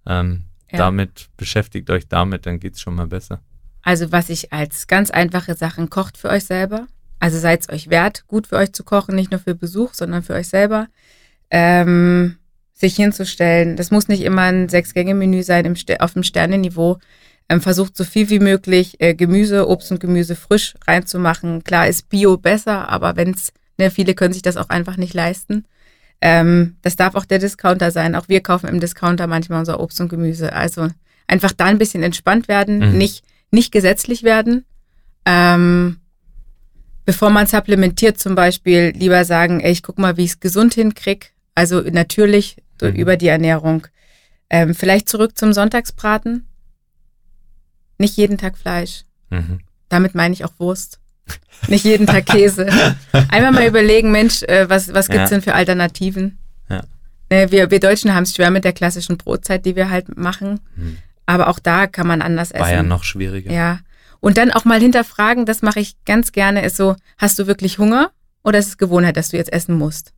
[0.05, 0.25] Ja.
[0.69, 3.41] damit beschäftigt euch damit, dann geht's schon mal besser.
[3.81, 6.87] Also was ich als ganz einfache Sachen kocht für euch selber.
[7.19, 10.21] Also seid es euch wert, gut für euch zu kochen, nicht nur für Besuch, sondern
[10.23, 10.87] für euch selber.
[11.49, 12.37] Ähm,
[12.73, 13.75] sich hinzustellen.
[13.75, 16.99] Das muss nicht immer ein Sechs-Gänge-Menü sein auf dem Sternenniveau.
[17.49, 21.63] Ähm, versucht so viel wie möglich äh, Gemüse, Obst und Gemüse frisch reinzumachen.
[21.63, 25.65] Klar ist Bio besser, aber wenn's, ne, viele können sich das auch einfach nicht leisten.
[26.19, 28.15] Ähm, das darf auch der Discounter sein.
[28.15, 30.51] Auch wir kaufen im Discounter manchmal unser Obst und Gemüse.
[30.53, 30.89] Also
[31.27, 32.97] einfach da ein bisschen entspannt werden, Mhm.
[32.97, 34.65] nicht, nicht gesetzlich werden.
[35.25, 35.97] Ähm,
[37.05, 40.73] bevor man supplementiert zum Beispiel, lieber sagen, ey, ich guck mal, wie ich es gesund
[40.73, 41.33] hinkrieg.
[41.57, 42.93] Also natürlich so Mhm.
[42.95, 43.87] über die Ernährung.
[44.49, 46.45] Ähm, vielleicht zurück zum Sonntagsbraten.
[47.97, 49.03] Nicht jeden Tag Fleisch.
[49.31, 49.61] Mhm.
[49.89, 50.99] Damit meine ich auch Wurst.
[51.67, 52.67] Nicht jeden Tag Käse.
[53.29, 55.35] Einmal mal überlegen, Mensch, äh, was, was gibt's Ja.
[55.37, 56.37] denn für Alternativen?
[56.69, 56.83] Ja.
[57.31, 60.59] Ne, wir, wir Deutschen haben es schwer mit der klassischen Brotzeit, die wir halt machen.
[60.75, 60.97] Hm.
[61.25, 62.61] Aber auch da kann man anders essen.
[62.61, 63.51] War ja noch schwieriger.
[63.51, 63.79] Ja.
[64.19, 67.79] Und dann auch mal hinterfragen, das mache ich ganz gerne, ist so, hast du wirklich
[67.79, 68.11] Hunger
[68.43, 70.13] oder ist es Gewohnheit, dass du jetzt essen musst?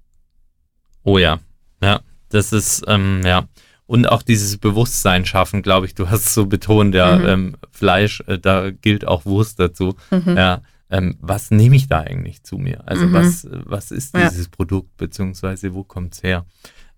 [1.09, 1.39] Oh ja,
[1.81, 3.47] ja, das ist, ähm, ja.
[3.87, 5.95] und auch dieses Bewusstsein schaffen, glaube ich.
[5.95, 7.25] Du hast es so betont, ja, Mhm.
[7.25, 9.95] ähm, Fleisch, äh, da gilt auch Wurst dazu.
[10.11, 10.37] Mhm.
[10.37, 12.87] Ja, ähm, was nehme ich da eigentlich zu mir?
[12.87, 13.13] Also Mhm.
[13.13, 14.29] was, was ist Ja.
[14.29, 16.45] dieses Produkt, beziehungsweise wo kommt's her?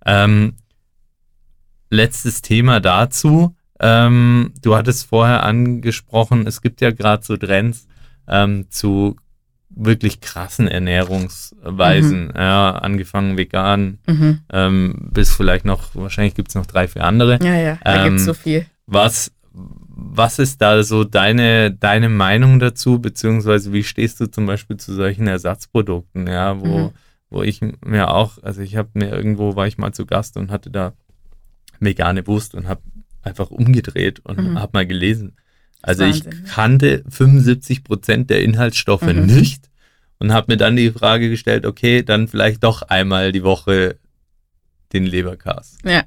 [0.05, 0.55] Ähm,
[1.89, 3.55] letztes Thema dazu.
[3.79, 7.87] Ähm, du hattest vorher angesprochen, es gibt ja gerade so Trends
[8.27, 9.15] ähm, zu
[9.75, 14.39] wirklich krassen Ernährungsweisen, ja, angefangen vegan, Mhm.
[14.51, 17.39] ähm, bis vielleicht noch, wahrscheinlich gibt's noch drei, vier andere.
[17.41, 18.65] Ja, ja, da Ähm, gibt's so viel.
[18.87, 24.77] Was, was ist da so deine, deine Meinung dazu, beziehungsweise wie stehst du zum Beispiel
[24.77, 26.89] zu solchen Ersatzprodukten, ja, wo, Mhm.
[27.29, 30.51] wo ich mir auch, also ich habe mir irgendwo, war ich mal zu Gast und
[30.51, 30.93] hatte da
[31.79, 32.81] vegane Wurst und habe
[33.23, 34.59] einfach umgedreht und Mhm.
[34.59, 35.35] habe mal gelesen.
[35.81, 36.49] Also ich Wahnsinn, ne?
[36.49, 39.25] kannte 75 Prozent der Inhaltsstoffe Mhm.
[39.25, 39.69] nicht
[40.19, 43.97] und habe mir dann die Frage gestellt, okay, dann vielleicht doch einmal die Woche
[44.93, 45.77] den Leberkas.
[45.83, 46.03] Ja.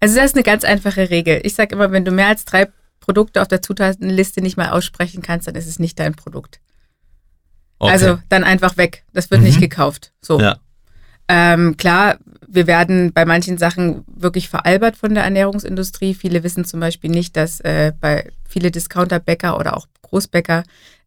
[0.00, 1.40] Also das ist eine ganz einfache Regel.
[1.44, 2.68] Ich sage immer, wenn du mehr als drei
[3.00, 6.60] Produkte auf der Zutatenliste nicht mal aussprechen kannst, dann ist es nicht dein Produkt.
[7.78, 7.92] Okay.
[7.92, 9.04] Also dann einfach weg.
[9.12, 9.46] Das wird Mhm.
[9.48, 10.12] nicht gekauft.
[10.20, 10.40] So.
[10.40, 10.58] ja.
[11.28, 12.18] Ähm, klar,
[12.48, 16.14] wir werden bei manchen Sachen wirklich veralbert von der Ernährungsindustrie.
[16.14, 20.62] Viele wissen zum Beispiel nicht, dass äh, bei viele Discounterbäcker oder auch Großbäcker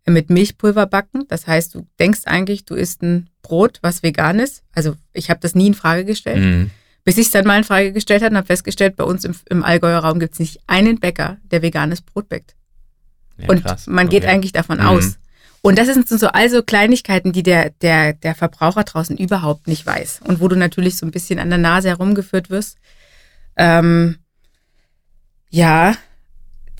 [0.05, 1.23] äh, mit Milchpulver backen.
[1.27, 4.63] Das heißt, du denkst eigentlich, du isst ein Brot, was vegan ist.
[4.73, 6.39] Also ich habe das nie in Frage gestellt.
[6.43, 6.71] Mhm.
[7.05, 9.33] Bis ich es dann mal in Frage gestellt habe und habe festgestellt, bei uns im,
[9.49, 12.55] im Allgäuer Raum gibt es nicht einen Bäcker, der veganes Brot bäckt.
[13.37, 13.87] Ja, und krass.
[13.87, 14.33] man geht Okay.
[14.33, 14.85] eigentlich davon Mhm.
[14.85, 15.17] aus.
[15.61, 20.21] Und das sind so also Kleinigkeiten, die der, der, der Verbraucher draußen überhaupt nicht weiß.
[20.25, 22.77] Und wo du natürlich so ein bisschen an der Nase herumgeführt wirst.
[23.57, 24.19] Ähm,
[25.49, 25.95] ja,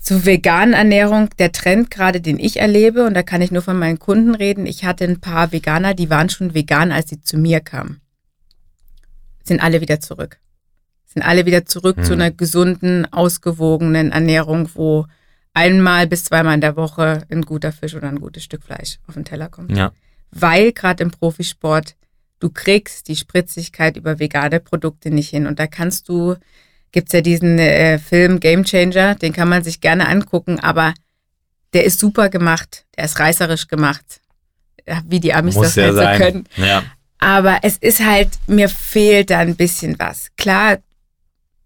[0.00, 3.78] zu veganen Ernährung, der Trend gerade, den ich erlebe, und da kann ich nur von
[3.78, 7.36] meinen Kunden reden, ich hatte ein paar Veganer, die waren schon vegan, als sie zu
[7.36, 8.00] mir kamen.
[9.44, 10.38] Sind alle wieder zurück.
[11.04, 12.04] Sind alle wieder zurück Mhm.
[12.04, 15.06] zu einer gesunden, ausgewogenen Ernährung, wo
[15.54, 19.14] einmal bis zweimal in der Woche ein guter Fisch oder ein gutes Stück Fleisch auf
[19.14, 19.76] den Teller kommt.
[19.76, 19.92] Ja.
[20.30, 21.96] Weil gerade im Profisport
[22.40, 25.46] du kriegst die Spritzigkeit über vegane Produkte nicht hin.
[25.46, 26.34] Und da kannst du,
[26.90, 30.94] gibt's ja diesen äh, Film Game Changer, den kann man sich gerne angucken, aber
[31.72, 34.20] der ist super gemacht, der ist reißerisch gemacht,
[34.88, 36.44] Ja, wie die Amis Muss das ja halt so können.
[36.56, 36.82] Ja.
[37.18, 40.30] Aber es ist halt, mir fehlt da ein bisschen was.
[40.36, 40.78] Klar,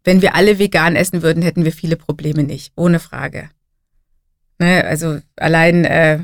[0.03, 3.49] wenn wir alle vegan essen würden, hätten wir viele Probleme nicht, ohne Frage.
[4.65, 6.21] Ne, also allein, äh,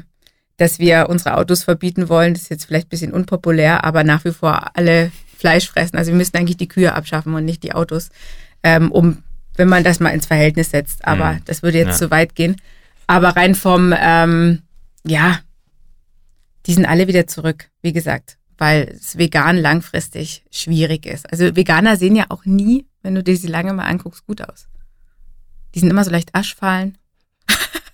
[0.56, 4.24] dass wir unsere Autos verbieten wollen, das ist jetzt vielleicht ein bisschen unpopulär, aber nach
[4.24, 5.96] wie vor alle Fleisch fressen.
[5.96, 8.10] Also wir müssten eigentlich die Kühe abschaffen und nicht die Autos,
[8.62, 9.22] ähm, um,
[9.56, 11.04] wenn man das mal ins Verhältnis setzt.
[11.06, 11.44] Aber Mhm.
[11.46, 12.06] das würde jetzt Ja.
[12.06, 12.56] zu weit gehen.
[13.06, 14.62] Aber rein vom, ähm,
[15.06, 15.40] ja,
[16.66, 21.30] die sind alle wieder zurück, wie gesagt, weil es vegan langfristig schwierig ist.
[21.32, 24.68] Also Veganer sehen ja auch nie, wenn du dir sie lange mal anguckst, gut aus.
[25.74, 26.98] Die sind immer so leicht Aschfallen.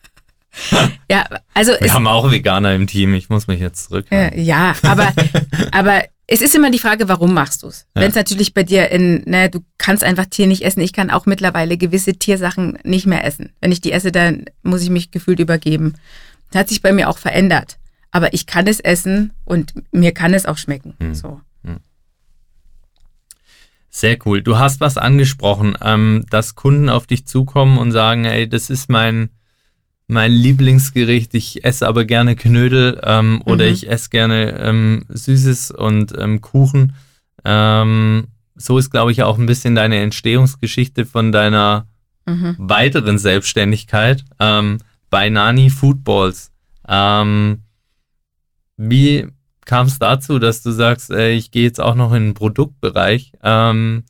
[1.10, 3.14] ja, also Wir haben auch Veganer im Team.
[3.14, 4.06] Ich muss mich jetzt zurück.
[4.10, 5.12] äh, ja, aber,
[5.72, 7.86] aber es ist immer die Frage, warum machst du es?
[7.94, 8.02] Ja.
[8.02, 10.80] Wenn es natürlich bei dir in, ne, du kannst einfach Tier nicht essen.
[10.80, 13.52] Ich kann auch mittlerweile gewisse Tiersachen nicht mehr essen.
[13.60, 15.94] Wenn ich die esse, dann muss ich mich gefühlt übergeben.
[16.50, 17.78] Das hat sich bei mir auch verändert.
[18.10, 20.94] Aber ich kann es essen und mir kann es auch schmecken.
[21.00, 21.14] Hm.
[21.14, 21.40] So.
[23.96, 24.42] Sehr cool.
[24.42, 28.90] Du hast was angesprochen, ähm, dass Kunden auf dich zukommen und sagen, ey, das ist
[28.90, 29.30] mein,
[30.08, 33.72] mein Lieblingsgericht, ich esse aber gerne Knödel ähm, oder Mhm.
[33.72, 36.94] ich esse gerne ähm, Süßes und ähm, Kuchen.
[37.44, 41.86] Ähm, so ist, glaube ich, auch ein bisschen deine Entstehungsgeschichte von deiner
[42.28, 42.56] Mhm.
[42.58, 44.78] weiteren Selbstständigkeit ähm,
[45.10, 46.50] bei Nani Foodballs.
[46.88, 47.62] Ähm,
[48.76, 49.26] wie
[49.64, 53.32] kam es dazu, dass du sagst, äh, ich gehe jetzt auch noch in den Produktbereich
[53.42, 54.04] ähm,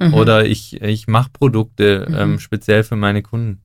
[0.00, 0.14] Mhm.
[0.14, 2.14] oder ich, ich mache Produkte Mhm.
[2.16, 3.60] ähm, speziell für meine Kunden?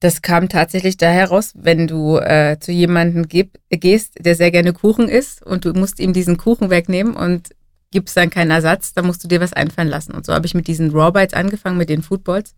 [0.00, 5.08] Das kam tatsächlich daher raus, wenn du äh, zu jemandem gehst, der sehr gerne Kuchen
[5.08, 7.50] isst und du musst ihm diesen Kuchen wegnehmen und
[7.90, 10.12] gibst dann keinen Ersatz, dann musst du dir was einfallen lassen.
[10.12, 12.54] Und so habe ich mit diesen Raw Bites angefangen, mit den Foodballs.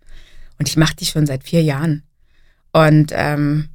[0.58, 2.04] Und ich mache die schon seit vier Jahren.
[2.72, 3.68] Und ähm,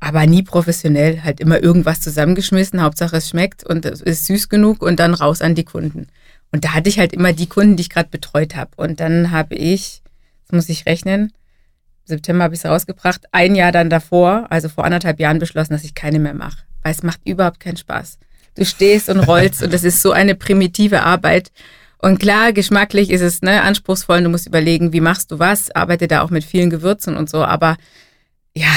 [0.00, 4.82] aber nie professionell, halt immer irgendwas zusammengeschmissen, Hauptsache es schmeckt und es ist süß genug
[4.82, 6.08] und dann raus an die Kunden.
[6.52, 8.70] Und da hatte ich halt immer die Kunden, die ich gerade betreut habe.
[8.76, 10.02] Und dann habe ich,
[10.46, 11.32] das muss ich rechnen,
[12.06, 15.84] September habe ich es rausgebracht, ein Jahr dann davor, also vor anderthalb Jahren beschlossen, dass
[15.84, 16.58] ich keine mehr mache.
[16.82, 18.18] Weil es macht überhaupt keinen Spaß.
[18.54, 21.50] Du stehst und rollst und das ist so eine primitive Arbeit.
[21.98, 24.22] Und klar, geschmacklich ist es ne, anspruchsvoll.
[24.22, 25.70] Du musst überlegen, wie machst du was.
[25.74, 27.44] Arbeite da auch mit vielen Gewürzen und so.
[27.44, 27.76] Aber
[28.54, 28.72] ja,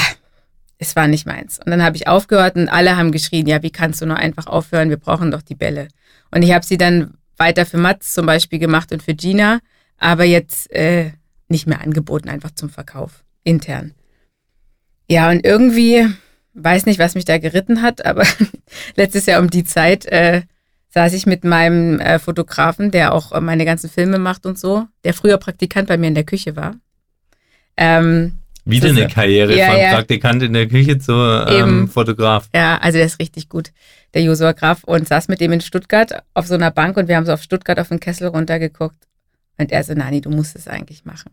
[0.78, 1.58] es war nicht meins.
[1.58, 4.46] Und dann habe ich aufgehört und alle haben geschrien, ja, wie kannst du nur einfach
[4.46, 4.88] aufhören?
[4.88, 5.88] Wir brauchen doch die Bälle.
[6.30, 9.60] Und ich habe sie dann weiter für Mats zum Beispiel gemacht und für Gina.
[9.98, 11.12] Aber jetzt äh,
[11.50, 13.94] nicht mehr angeboten, einfach zum Verkauf, intern.
[15.08, 16.06] Ja, und irgendwie,
[16.54, 18.24] weiß nicht, was mich da geritten hat, aber
[18.96, 20.42] letztes Jahr um die Zeit äh,
[20.90, 24.86] saß ich mit meinem äh, Fotografen, der auch äh, meine ganzen Filme macht und so,
[25.04, 26.76] der früher Praktikant bei mir in der Küche war.
[27.76, 29.94] Ähm, Wieder eine Karriere ja, von ja.
[29.94, 32.48] Praktikant in der Küche zu ähm, Fotograf.
[32.54, 33.72] Ja, also der ist richtig gut,
[34.14, 37.16] der Josua Graf, und saß mit dem in Stuttgart auf so einer Bank und wir
[37.16, 39.08] haben so auf Stuttgart auf den Kessel runtergeguckt.
[39.58, 41.32] Und er so, Nani, du musst es eigentlich machen.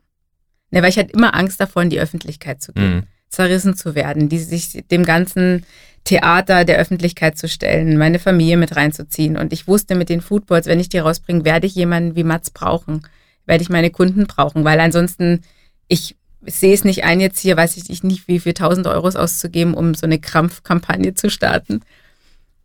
[0.72, 3.04] Ne, weil ich hatte immer Angst davor, in die Öffentlichkeit zu gehen, mhm.
[3.30, 5.66] zerrissen zu werden, die sich dem ganzen
[6.04, 9.38] Theater der Öffentlichkeit zu stellen, meine Familie mit reinzuziehen.
[9.38, 12.50] Und ich wusste mit den Foodboards, wenn ich die rausbringe, werde ich jemanden wie Mats
[12.50, 13.02] brauchen,
[13.46, 15.42] werde ich meine Kunden brauchen, weil ansonsten
[15.88, 16.16] ich
[16.46, 19.94] sehe es nicht ein, jetzt hier, weiß ich nicht, wie viel tausend Euros auszugeben, um
[19.96, 21.82] so eine Krampfkampagne zu starten.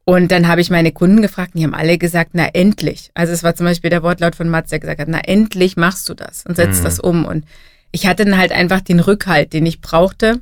[0.05, 3.11] Und dann habe ich meine Kunden gefragt und die haben alle gesagt, na endlich.
[3.15, 6.09] Also es war zum Beispiel der Wortlaut von Mats, der gesagt hat, na endlich machst
[6.09, 6.85] du das und setzt mhm.
[6.85, 7.25] das um.
[7.25, 7.45] Und
[7.93, 10.41] ich hatte dann halt einfach den Rückhalt, den ich brauchte,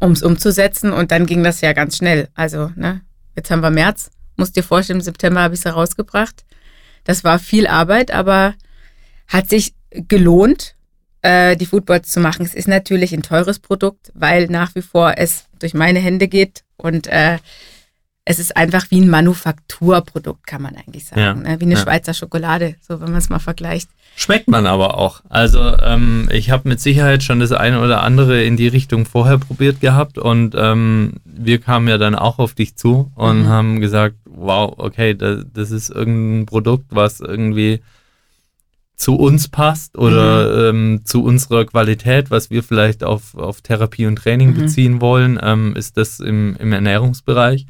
[0.00, 0.92] um es umzusetzen.
[0.92, 2.28] Und dann ging das ja ganz schnell.
[2.34, 3.02] Also, ne,
[3.34, 4.10] jetzt haben wir März.
[4.36, 6.44] Musst dir vorstellen, im September habe ich es herausgebracht.
[7.04, 8.54] Das war viel Arbeit, aber
[9.28, 10.76] hat sich gelohnt,
[11.22, 12.44] äh, die Foodboards zu machen.
[12.44, 16.64] Es ist natürlich ein teures Produkt, weil nach wie vor es durch meine Hände geht
[16.76, 17.38] und äh,
[18.28, 21.20] es ist einfach wie ein Manufakturprodukt, kann man eigentlich sagen.
[21.20, 21.60] Ja, ne?
[21.60, 21.80] Wie eine ja.
[21.80, 23.88] Schweizer Schokolade, so wenn man es mal vergleicht.
[24.16, 25.20] Schmeckt man aber auch.
[25.28, 29.38] Also ähm, ich habe mit Sicherheit schon das eine oder andere in die Richtung vorher
[29.38, 33.48] probiert gehabt und ähm, wir kamen ja dann auch auf dich zu und mhm.
[33.48, 37.80] haben gesagt, wow, okay, das, das, ist irgendein Produkt, was irgendwie
[38.96, 40.96] zu uns passt oder mhm.
[40.96, 44.54] ähm, zu unserer Qualität, was wir vielleicht auf, auf Therapie und Training mhm.
[44.54, 47.66] beziehen wollen, ähm, ist das im, im Ernährungsbereich.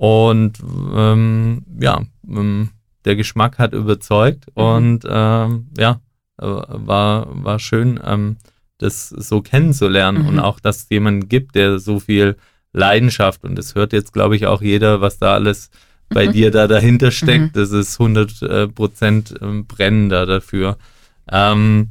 [0.00, 0.54] Und
[0.94, 2.70] ähm, ja, ähm,
[3.04, 4.62] der Geschmack hat überzeugt mhm.
[4.62, 6.00] und ähm, ja,
[6.40, 8.38] äh, war, war schön, ähm,
[8.78, 10.28] das so kennenzulernen mhm.
[10.28, 12.38] und auch, dass es jemanden gibt, der so viel
[12.72, 15.68] Leidenschaft und das hört jetzt, glaube ich, auch jeder, was da alles
[16.08, 16.32] bei mhm.
[16.32, 17.54] dir da dahinter steckt.
[17.54, 17.60] Mhm.
[17.60, 20.78] Das ist 100 äh, Prozent ähm, brennender dafür.
[21.30, 21.90] Ähm,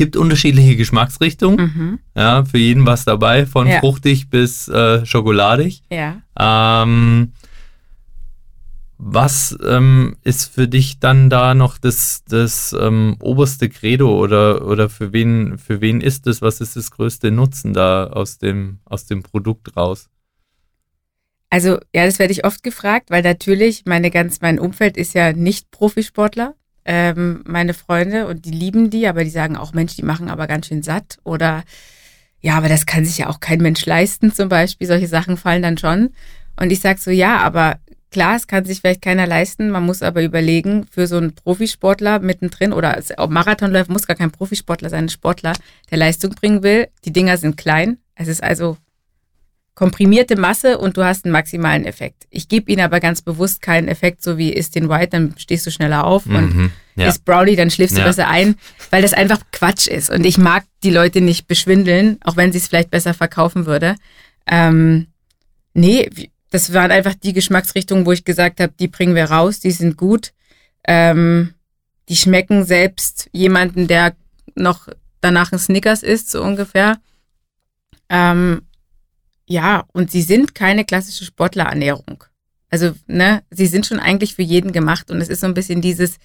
[0.00, 1.60] gibt unterschiedliche Geschmacksrichtungen.
[1.60, 1.98] Mhm.
[2.16, 3.80] Ja, für jeden was dabei, von ja.
[3.80, 5.82] fruchtig bis äh, schokoladig.
[5.92, 6.22] Ja.
[6.38, 7.34] Ähm,
[8.96, 14.88] was ähm, ist für dich dann da noch das, das ähm, oberste Credo oder, oder
[14.88, 16.40] für wen, für wen ist das?
[16.40, 20.08] Was ist das größte Nutzen da aus dem, aus dem Produkt raus?
[21.50, 25.34] Also, ja, das werde ich oft gefragt, weil natürlich meine ganz, mein Umfeld ist ja
[25.34, 26.54] nicht Profisportler
[26.84, 30.46] ähm, meine Freunde und die lieben die, aber die sagen auch, Mensch, die machen aber
[30.46, 31.62] ganz schön satt oder
[32.40, 34.86] ja, aber das kann sich ja auch kein Mensch leisten zum Beispiel.
[34.86, 36.10] Solche Sachen fallen dann schon.
[36.58, 37.78] Und ich sage so, ja, aber
[38.10, 39.70] klar, es kann sich vielleicht keiner leisten.
[39.70, 44.88] Man muss aber überlegen, für so einen Profisportler mittendrin oder Marathonläufer muss gar kein Profisportler
[44.88, 45.52] sein, ein Sportler,
[45.90, 46.88] der Leistung bringen will.
[47.04, 47.98] Die Dinger sind klein.
[48.14, 48.76] Es ist also
[49.74, 52.26] komprimierte Masse und du hast einen maximalen Effekt.
[52.30, 55.66] Ich gebe ihnen aber ganz bewusst keinen Effekt, so wie isst den White, dann stehst
[55.66, 57.08] du schneller auf mhm, und ja.
[57.08, 58.06] isst Brownie, dann schläfst du ja.
[58.06, 58.56] besser ein,
[58.90, 60.10] weil das einfach Quatsch ist.
[60.10, 63.96] Und ich mag die Leute nicht beschwindeln, auch wenn sie es vielleicht besser verkaufen würde.
[64.46, 65.06] Ähm,
[65.72, 66.10] nee,
[66.50, 69.96] das waren einfach die Geschmacksrichtungen, wo ich gesagt habe, die bringen wir raus, die sind
[69.96, 70.32] gut.
[70.86, 71.54] Ähm,
[72.08, 74.16] die schmecken selbst jemanden, der
[74.56, 74.88] noch
[75.20, 76.98] danach ein Snickers isst, so ungefähr.
[78.08, 78.62] Ähm,
[79.50, 82.22] ja, und sie sind keine klassische Sportlerernährung.
[82.70, 85.80] Also, ne, sie sind schon eigentlich für jeden gemacht und es ist so ein bisschen
[85.80, 86.18] dieses,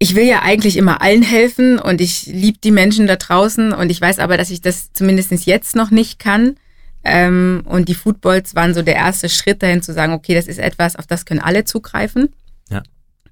[0.00, 3.88] ich will ja eigentlich immer allen helfen und ich liebe die Menschen da draußen und
[3.88, 6.56] ich weiß aber, dass ich das zumindest jetzt noch nicht kann.
[7.04, 10.58] Ähm, und die Footballs waren so der erste Schritt dahin zu sagen, okay, das ist
[10.58, 12.34] etwas, auf das können alle zugreifen.
[12.68, 12.82] Ja.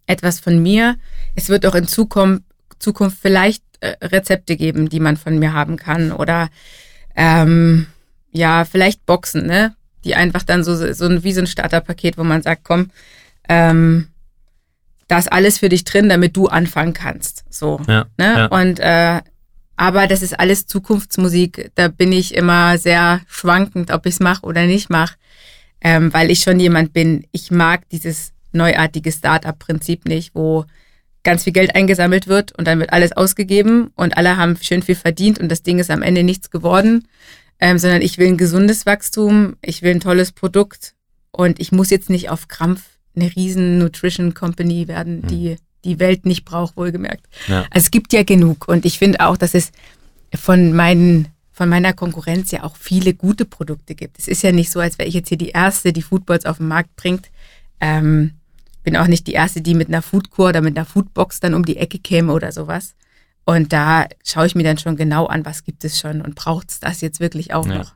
[0.07, 0.97] Etwas von mir.
[1.35, 2.45] Es wird auch in Zukunft,
[2.79, 6.51] Zukunft vielleicht äh, Rezepte geben, die man von mir haben kann oder
[7.17, 7.87] ähm,
[8.33, 9.75] ja, vielleicht Boxen, ne?
[10.05, 12.91] Die einfach dann so, so wie so ein Starterpaket, wo man sagt, komm,
[13.49, 14.09] ähm,
[15.09, 17.45] da ist alles für dich drin, damit du anfangen kannst.
[17.51, 17.81] So.
[17.87, 18.35] Ja, ne?
[18.39, 18.47] Ja.
[18.47, 19.21] Und äh,
[19.77, 21.71] aber das ist alles Zukunftsmusik.
[21.75, 25.17] Da bin ich immer sehr schwankend, ob ich es mache oder nicht mache.
[25.81, 30.67] Ähm, weil ich schon jemand bin, ich mag dieses neuartige Start-up-Prinzip nicht, wo
[31.23, 34.95] ganz viel Geld eingesammelt wird und dann wird alles ausgegeben und alle haben schön viel
[34.95, 37.09] verdient und das Ding ist am Ende nichts geworden,
[37.61, 40.95] ähm, sondern ich will ein gesundes Wachstum, ich will ein tolles Produkt
[41.31, 42.83] und ich muss jetzt nicht auf Krampf
[43.15, 45.29] eine riesen Nutrition Company werden, hm.
[45.29, 47.27] die die Welt nicht braucht, wohlgemerkt.
[47.49, 47.61] Ja.
[47.71, 49.73] Also es gibt ja genug und ich finde auch, dass es
[50.35, 54.19] von meinen von meiner Konkurrenz ja auch viele gute Produkte gibt.
[54.19, 56.57] Es ist ja nicht so, als wäre ich jetzt hier die Erste, die Foodballs auf
[56.57, 57.29] den Markt bringt.
[57.81, 58.33] Ähm,
[58.83, 61.67] bin auch nicht die Erste, die mit einer Foodcore oder mit einer Foodbox dann um
[61.67, 62.95] die Ecke käme oder sowas.
[63.45, 66.71] Und da schaue ich mir dann schon genau an, was gibt es schon und braucht
[66.71, 67.79] es das jetzt wirklich auch Ja.
[67.79, 67.95] noch.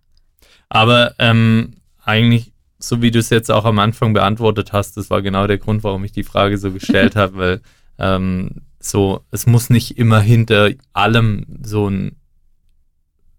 [0.69, 5.23] Aber ähm, eigentlich, so wie du es jetzt auch am Anfang beantwortet hast, das war
[5.23, 7.61] genau der Grund, warum ich die Frage so gestellt habe, weil
[7.99, 12.17] ähm, so, es muss nicht immer hinter allem so ein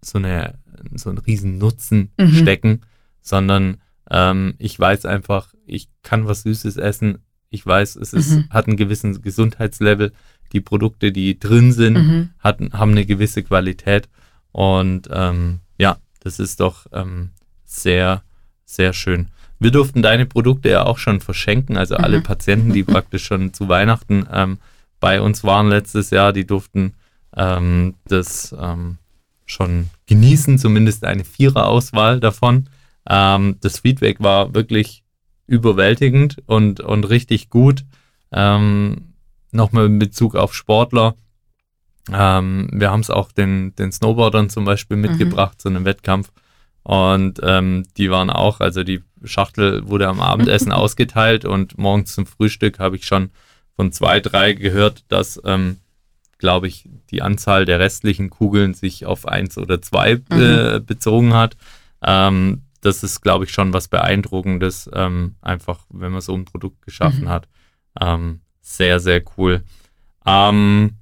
[0.02, 0.58] so eine
[0.94, 2.34] so ein riesen Nutzen Mhm.
[2.34, 2.80] stecken,
[3.20, 3.78] sondern
[4.10, 7.18] ähm, ich weiß einfach, ich kann was Süßes essen.
[7.50, 8.44] Ich weiß, es ist, Mhm.
[8.50, 10.12] hat einen gewissen Gesundheitslevel.
[10.52, 12.30] Die Produkte, die drin sind, Mhm.
[12.38, 14.08] hatten, haben eine gewisse Qualität.
[14.52, 17.30] Und ähm, ja, das ist doch ähm,
[17.64, 18.22] sehr,
[18.64, 19.28] sehr schön.
[19.58, 21.76] Wir durften deine Produkte ja auch schon verschenken.
[21.76, 22.22] Also alle Mhm.
[22.22, 24.58] Patienten, die praktisch schon zu Weihnachten ähm,
[25.00, 26.94] bei uns waren letztes Jahr, die durften
[27.36, 28.96] ähm, das ähm,
[29.44, 32.68] schon genießen, zumindest eine Viererauswahl davon.
[33.08, 35.04] Ähm, das Feedback war wirklich
[35.46, 37.84] überwältigend und, und richtig gut.
[38.32, 39.12] Ähm,
[39.56, 41.14] Nochmal in Bezug auf Sportler.
[42.12, 46.30] Ähm, wir haben es auch den, den Snowboardern zum Beispiel mitgebracht zu einem Wettkampf.
[46.82, 52.26] Und ähm, die waren auch, also die Schachtel wurde am Abendessen ausgeteilt und morgens zum
[52.26, 53.30] Frühstück habe ich schon
[53.74, 55.78] von zwei, drei gehört, dass, ähm,
[56.38, 61.56] glaube ich, die Anzahl der restlichen Kugeln sich auf eins oder zwei äh, bezogen hat.
[62.02, 66.82] Ähm, das ist, glaube ich, schon was Beeindruckendes, ähm, einfach, wenn man so ein Produkt
[66.82, 67.28] geschaffen Mhm.
[67.30, 67.48] hat.
[68.00, 69.62] Ähm, sehr, sehr cool.
[70.26, 70.96] Ähm,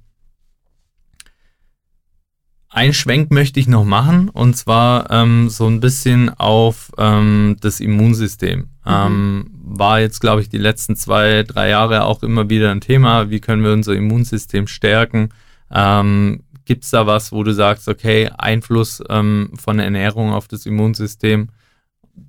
[2.69, 7.79] ein Schwenk möchte ich noch machen und zwar ähm, so ein bisschen auf ähm, das
[7.79, 8.69] Immunsystem.
[8.85, 13.31] Ähm, war jetzt, glaube ich, die letzten zwei, drei Jahre auch immer wieder ein Thema.
[13.31, 15.29] Wie können wir unser Immunsystem stärken?
[15.71, 20.47] Ähm, Gibt es da was, wo du sagst, okay, Einfluss ähm, von der Ernährung auf
[20.47, 21.49] das Immunsystem?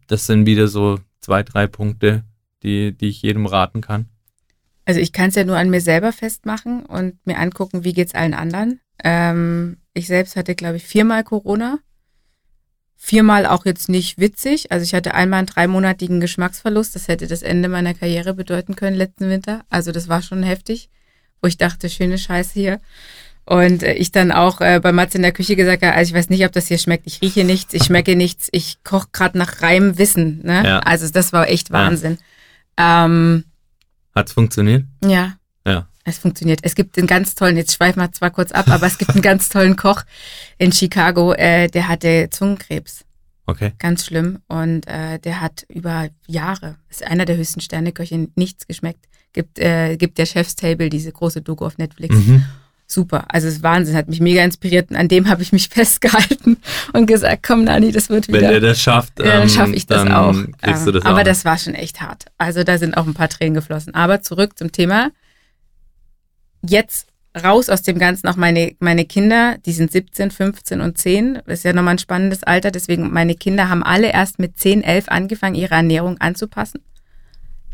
[0.06, 2.24] Das sind wieder so zwei, drei Punkte,
[2.62, 4.08] die, die ich jedem raten kann.
[4.86, 8.14] Also ich kann es ja nur an mir selber festmachen und mir angucken, wie geht's
[8.14, 8.80] allen anderen.
[9.02, 11.80] Ähm, ich selbst hatte, glaube ich, viermal Corona.
[12.96, 14.72] Viermal auch jetzt nicht witzig.
[14.72, 16.94] Also ich hatte einmal einen dreimonatigen Geschmacksverlust.
[16.94, 19.64] Das hätte das Ende meiner Karriere bedeuten können letzten Winter.
[19.68, 20.88] Also das war schon heftig,
[21.42, 22.80] wo ich dachte, schöne Scheiße hier.
[23.44, 26.18] Und äh, ich dann auch äh, bei Mats in der Küche gesagt habe, also ich
[26.18, 27.06] weiß nicht, ob das hier schmeckt.
[27.06, 28.48] Ich rieche nichts, ich schmecke nichts.
[28.52, 30.40] Ich koche gerade nach reinem Wissen.
[30.44, 30.62] Ne?
[30.64, 30.78] Ja.
[30.80, 31.74] Also das war echt Ja.
[31.74, 32.18] Wahnsinn.
[32.76, 33.44] Ähm,
[34.16, 34.84] Hat's funktioniert?
[35.04, 35.86] ja, Ja.
[36.04, 36.60] es funktioniert.
[36.62, 39.22] Es gibt einen ganz tollen, jetzt schweifen wir zwar kurz ab, aber es gibt einen
[39.22, 40.02] ganz tollen Koch
[40.58, 43.04] in Chicago, äh, der hatte Zungenkrebs.
[43.48, 43.72] Okay.
[43.78, 44.40] Ganz schlimm.
[44.48, 49.06] Und äh, der hat über Jahre, ist einer der höchsten Sterneköche, nichts geschmeckt.
[49.32, 52.16] Gibt, äh, gibt der Chef's Table, diese große Doku auf Netflix.
[52.16, 52.44] Mhm.
[52.88, 53.24] Super.
[53.28, 54.90] Also es ist Wahnsinn, hat mich mega inspiriert.
[54.90, 56.56] Und an dem habe ich mich festgehalten
[56.92, 58.42] und gesagt, komm Nani, das wird wieder.
[58.42, 60.32] Wenn der das schafft, Ja, dann ähm, schaffe ich das dann auch.
[60.62, 61.24] Kriegst du Ähm, das aber auch.
[61.24, 62.26] das war schon echt hart.
[62.38, 63.94] Also da sind auch ein paar Tränen geflossen.
[63.94, 65.10] Aber zurück zum Thema.
[66.68, 67.08] Jetzt
[67.44, 71.40] raus aus dem Ganzen auch meine, meine Kinder, die sind 17, 15 und 10.
[71.46, 72.70] Das ist ja nochmal ein spannendes Alter.
[72.70, 76.80] Deswegen, meine Kinder haben alle erst mit 10, 11 angefangen, ihre Ernährung anzupassen.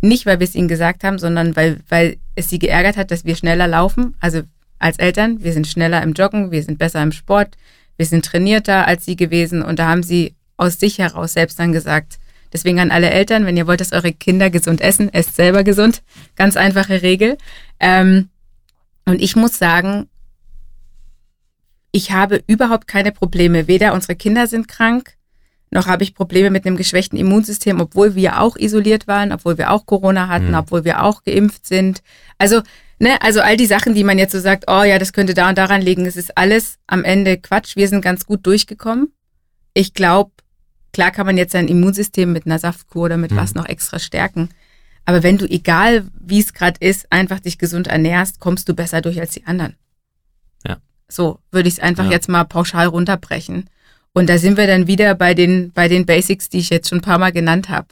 [0.00, 3.24] Nicht, weil wir es ihnen gesagt haben, sondern weil, weil es sie geärgert hat, dass
[3.24, 4.16] wir schneller laufen.
[4.18, 4.42] Also
[4.82, 7.56] als Eltern, wir sind schneller im Joggen, wir sind besser im Sport,
[7.96, 9.62] wir sind trainierter als sie gewesen.
[9.62, 12.18] Und da haben sie aus sich heraus selbst dann gesagt,
[12.52, 16.02] deswegen an alle Eltern, wenn ihr wollt, dass eure Kinder gesund essen, esst selber gesund.
[16.36, 17.38] Ganz einfache Regel.
[17.80, 18.28] Ähm,
[19.04, 20.08] und ich muss sagen,
[21.90, 23.68] ich habe überhaupt keine Probleme.
[23.68, 25.14] Weder unsere Kinder sind krank,
[25.70, 29.70] noch habe ich Probleme mit einem geschwächten Immunsystem, obwohl wir auch isoliert waren, obwohl wir
[29.70, 30.54] auch Corona hatten, Mhm.
[30.54, 32.02] obwohl wir auch geimpft sind.
[32.38, 32.62] Also,
[33.02, 35.48] ne, also all die Sachen, die man jetzt so sagt, oh ja, das könnte da
[35.48, 37.76] und daran liegen, es ist alles am Ende Quatsch.
[37.76, 39.12] Wir sind ganz gut durchgekommen.
[39.74, 40.30] Ich glaube,
[40.92, 43.36] klar kann man jetzt sein Immunsystem mit einer Saftkur oder mit Mhm.
[43.36, 44.48] was noch extra stärken.
[45.04, 49.00] Aber wenn du, egal wie es gerade ist, einfach dich gesund ernährst, kommst du besser
[49.00, 49.74] durch als die anderen.
[50.66, 50.76] Ja.
[51.08, 52.12] So würde ich es einfach Ja.
[52.12, 53.68] jetzt mal pauschal runterbrechen.
[54.12, 56.98] Und da sind wir dann wieder bei den, bei den Basics, die ich jetzt schon
[56.98, 57.88] ein paar Mal genannt habe.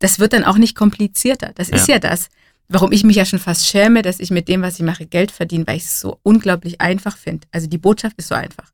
[0.00, 1.52] Das wird dann auch nicht komplizierter.
[1.54, 1.94] Das ist Ja.
[1.94, 2.28] ja das,
[2.70, 5.30] warum ich mich ja schon fast schäme, dass ich mit dem, was ich mache, Geld
[5.32, 7.46] verdiene, weil ich es so unglaublich einfach finde.
[7.52, 8.70] Also die Botschaft ist so einfach.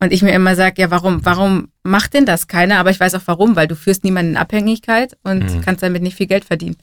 [0.00, 2.78] Und ich mir immer sage, ja, warum, warum macht denn das keiner?
[2.78, 5.60] Aber ich weiß auch warum, weil du führst niemanden in Abhängigkeit und Mhm.
[5.60, 6.76] kannst damit nicht viel Geld verdienen.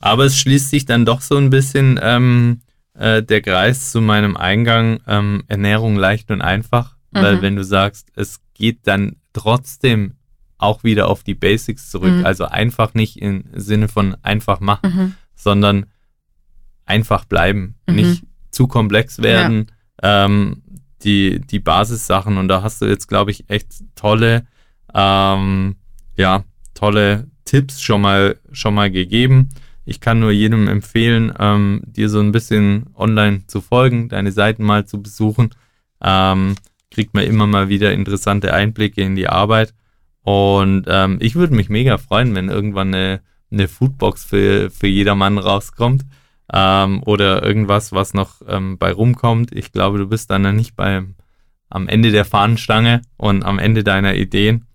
[0.00, 2.60] Aber es schließt sich dann doch so ein bisschen ähm,
[2.98, 7.42] äh, der Kreis zu meinem Eingang ähm, Ernährung leicht und einfach, weil Mhm.
[7.42, 10.14] wenn du sagst, es geht dann trotzdem
[10.62, 12.24] auch wieder auf die Basics zurück, Mhm.
[12.26, 15.14] also einfach nicht im Sinne von einfach machen, Mhm.
[15.34, 15.86] sondern
[16.86, 17.94] einfach bleiben, Mhm.
[17.94, 19.66] nicht zu komplex werden,
[20.02, 20.62] ähm,
[21.04, 24.46] die, die Basissachen und da hast du jetzt, glaube ich, echt tolle,
[24.94, 25.76] ähm,
[26.16, 26.44] ja,
[26.74, 29.48] tolle Tipps schon mal, schon mal gegeben.
[29.84, 34.62] ich kann nur jedem empfehlen, ähm, dir so ein bisschen online zu folgen, deine Seiten
[34.62, 35.50] mal zu besuchen.
[36.00, 36.54] Ähm,
[36.92, 39.74] kriegt man immer mal wieder interessante Einblicke in die Arbeit.
[40.22, 43.20] Und ähm, ich würde mich mega freuen, wenn irgendwann eine,
[43.50, 46.04] eine Foodbox für, für jedermann rauskommt
[46.52, 49.52] ähm, oder irgendwas, was noch ähm, bei rumkommt.
[49.52, 51.16] Ich glaube, du bist dann nicht beim,
[51.68, 54.66] am Ende der Fahnenstange und am Ende deiner Ideen.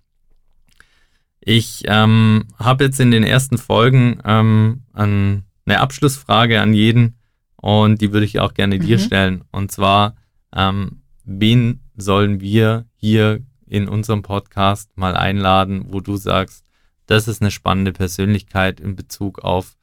[1.40, 7.18] Ich ähm, habe jetzt in den ersten Folgen ähm, an, eine Abschlussfrage an jeden
[7.56, 8.82] und die würde ich auch gerne mhm.
[8.82, 9.44] dir stellen.
[9.52, 10.16] Und zwar,
[10.54, 16.66] ähm, wen sollen wir hier in unserem Podcast mal einladen, wo du sagst,
[17.06, 19.78] das ist eine spannende Persönlichkeit in Bezug auf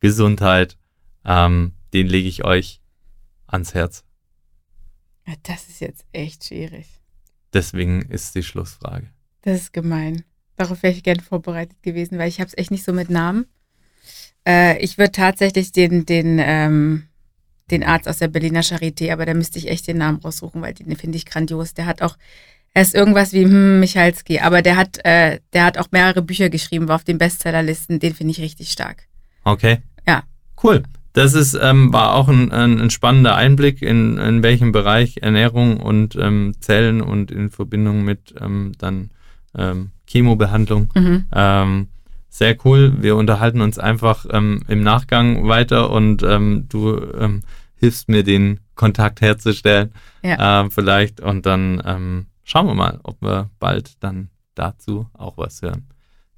[0.00, 0.76] Gesundheit,
[1.24, 2.80] ähm, den lege ich euch
[3.46, 4.04] ans Herz.
[5.42, 6.86] Das ist jetzt echt schwierig.
[7.52, 9.08] Deswegen ist die Schlussfrage.
[9.42, 10.24] Das ist gemein.
[10.56, 13.46] Darauf wäre ich gerne vorbereitet gewesen, weil ich habe es echt nicht so mit Namen.
[14.46, 17.08] Äh, ich würde tatsächlich den, den, ähm,
[17.70, 20.74] den Arzt aus der Berliner Charité, aber da müsste ich echt den Namen raussuchen, weil
[20.74, 21.74] den finde ich grandios.
[21.74, 22.16] Der hat auch,
[22.76, 26.50] er ist irgendwas wie hm, Michalski, aber der hat, äh, der hat auch mehrere Bücher
[26.50, 28.00] geschrieben, war auf den Bestsellerlisten.
[28.00, 29.04] Den finde ich richtig stark.
[29.44, 29.78] Okay.
[30.06, 30.24] Ja.
[30.62, 30.82] Cool.
[31.14, 36.16] Das ist, ähm, war auch ein, ein, spannender Einblick, in, in welchem Bereich Ernährung und
[36.16, 39.08] ähm, Zellen und in Verbindung mit ähm, dann
[39.56, 40.90] ähm, Chemobehandlung.
[40.94, 41.24] Mhm.
[41.32, 41.88] Ähm,
[42.28, 42.92] sehr cool.
[43.00, 47.40] Wir unterhalten uns einfach ähm, im Nachgang weiter und du
[47.76, 49.94] hilfst mir, den Kontakt herzustellen.
[50.22, 50.66] Ja.
[50.66, 51.20] Äh, vielleicht.
[51.20, 55.86] Und dann schauen wir mal, ob wir bald dann dazu auch was hören.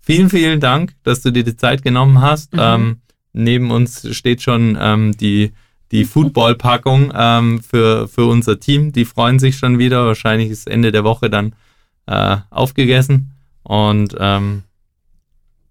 [0.01, 2.55] Vielen, vielen Dank, dass du dir die Zeit genommen hast.
[2.55, 2.61] Mhm.
[2.61, 3.01] Ähm,
[3.33, 5.53] neben uns steht schon ähm, die,
[5.93, 8.91] die Football-Packung ähm, für, für unser Team.
[8.91, 10.07] Die freuen sich schon wieder.
[10.07, 11.55] Wahrscheinlich ist Ende der Woche dann
[12.07, 13.33] äh, aufgegessen.
[13.63, 14.65] Und ähm,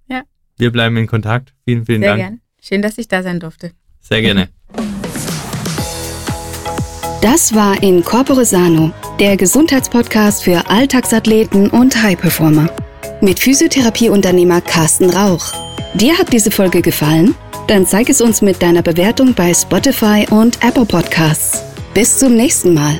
[0.07, 0.21] ja.
[0.57, 1.53] wir bleiben in Kontakt.
[1.65, 2.21] Vielen, vielen Sehr Dank.
[2.21, 2.41] Gern.
[2.61, 3.71] Schön, dass ich da sein durfte.
[4.01, 4.49] Sehr gerne.
[7.21, 12.69] Das war in Corpore Sano, der Gesundheitspodcast für Alltagsathleten und High-Performer.
[13.21, 15.51] Mit Physiotherapieunternehmer Carsten Rauch.
[15.95, 17.33] Dir hat diese Folge gefallen?
[17.67, 21.63] Dann zeig es uns mit deiner Bewertung bei Spotify und Apple Podcasts.
[21.93, 22.99] Bis zum nächsten Mal.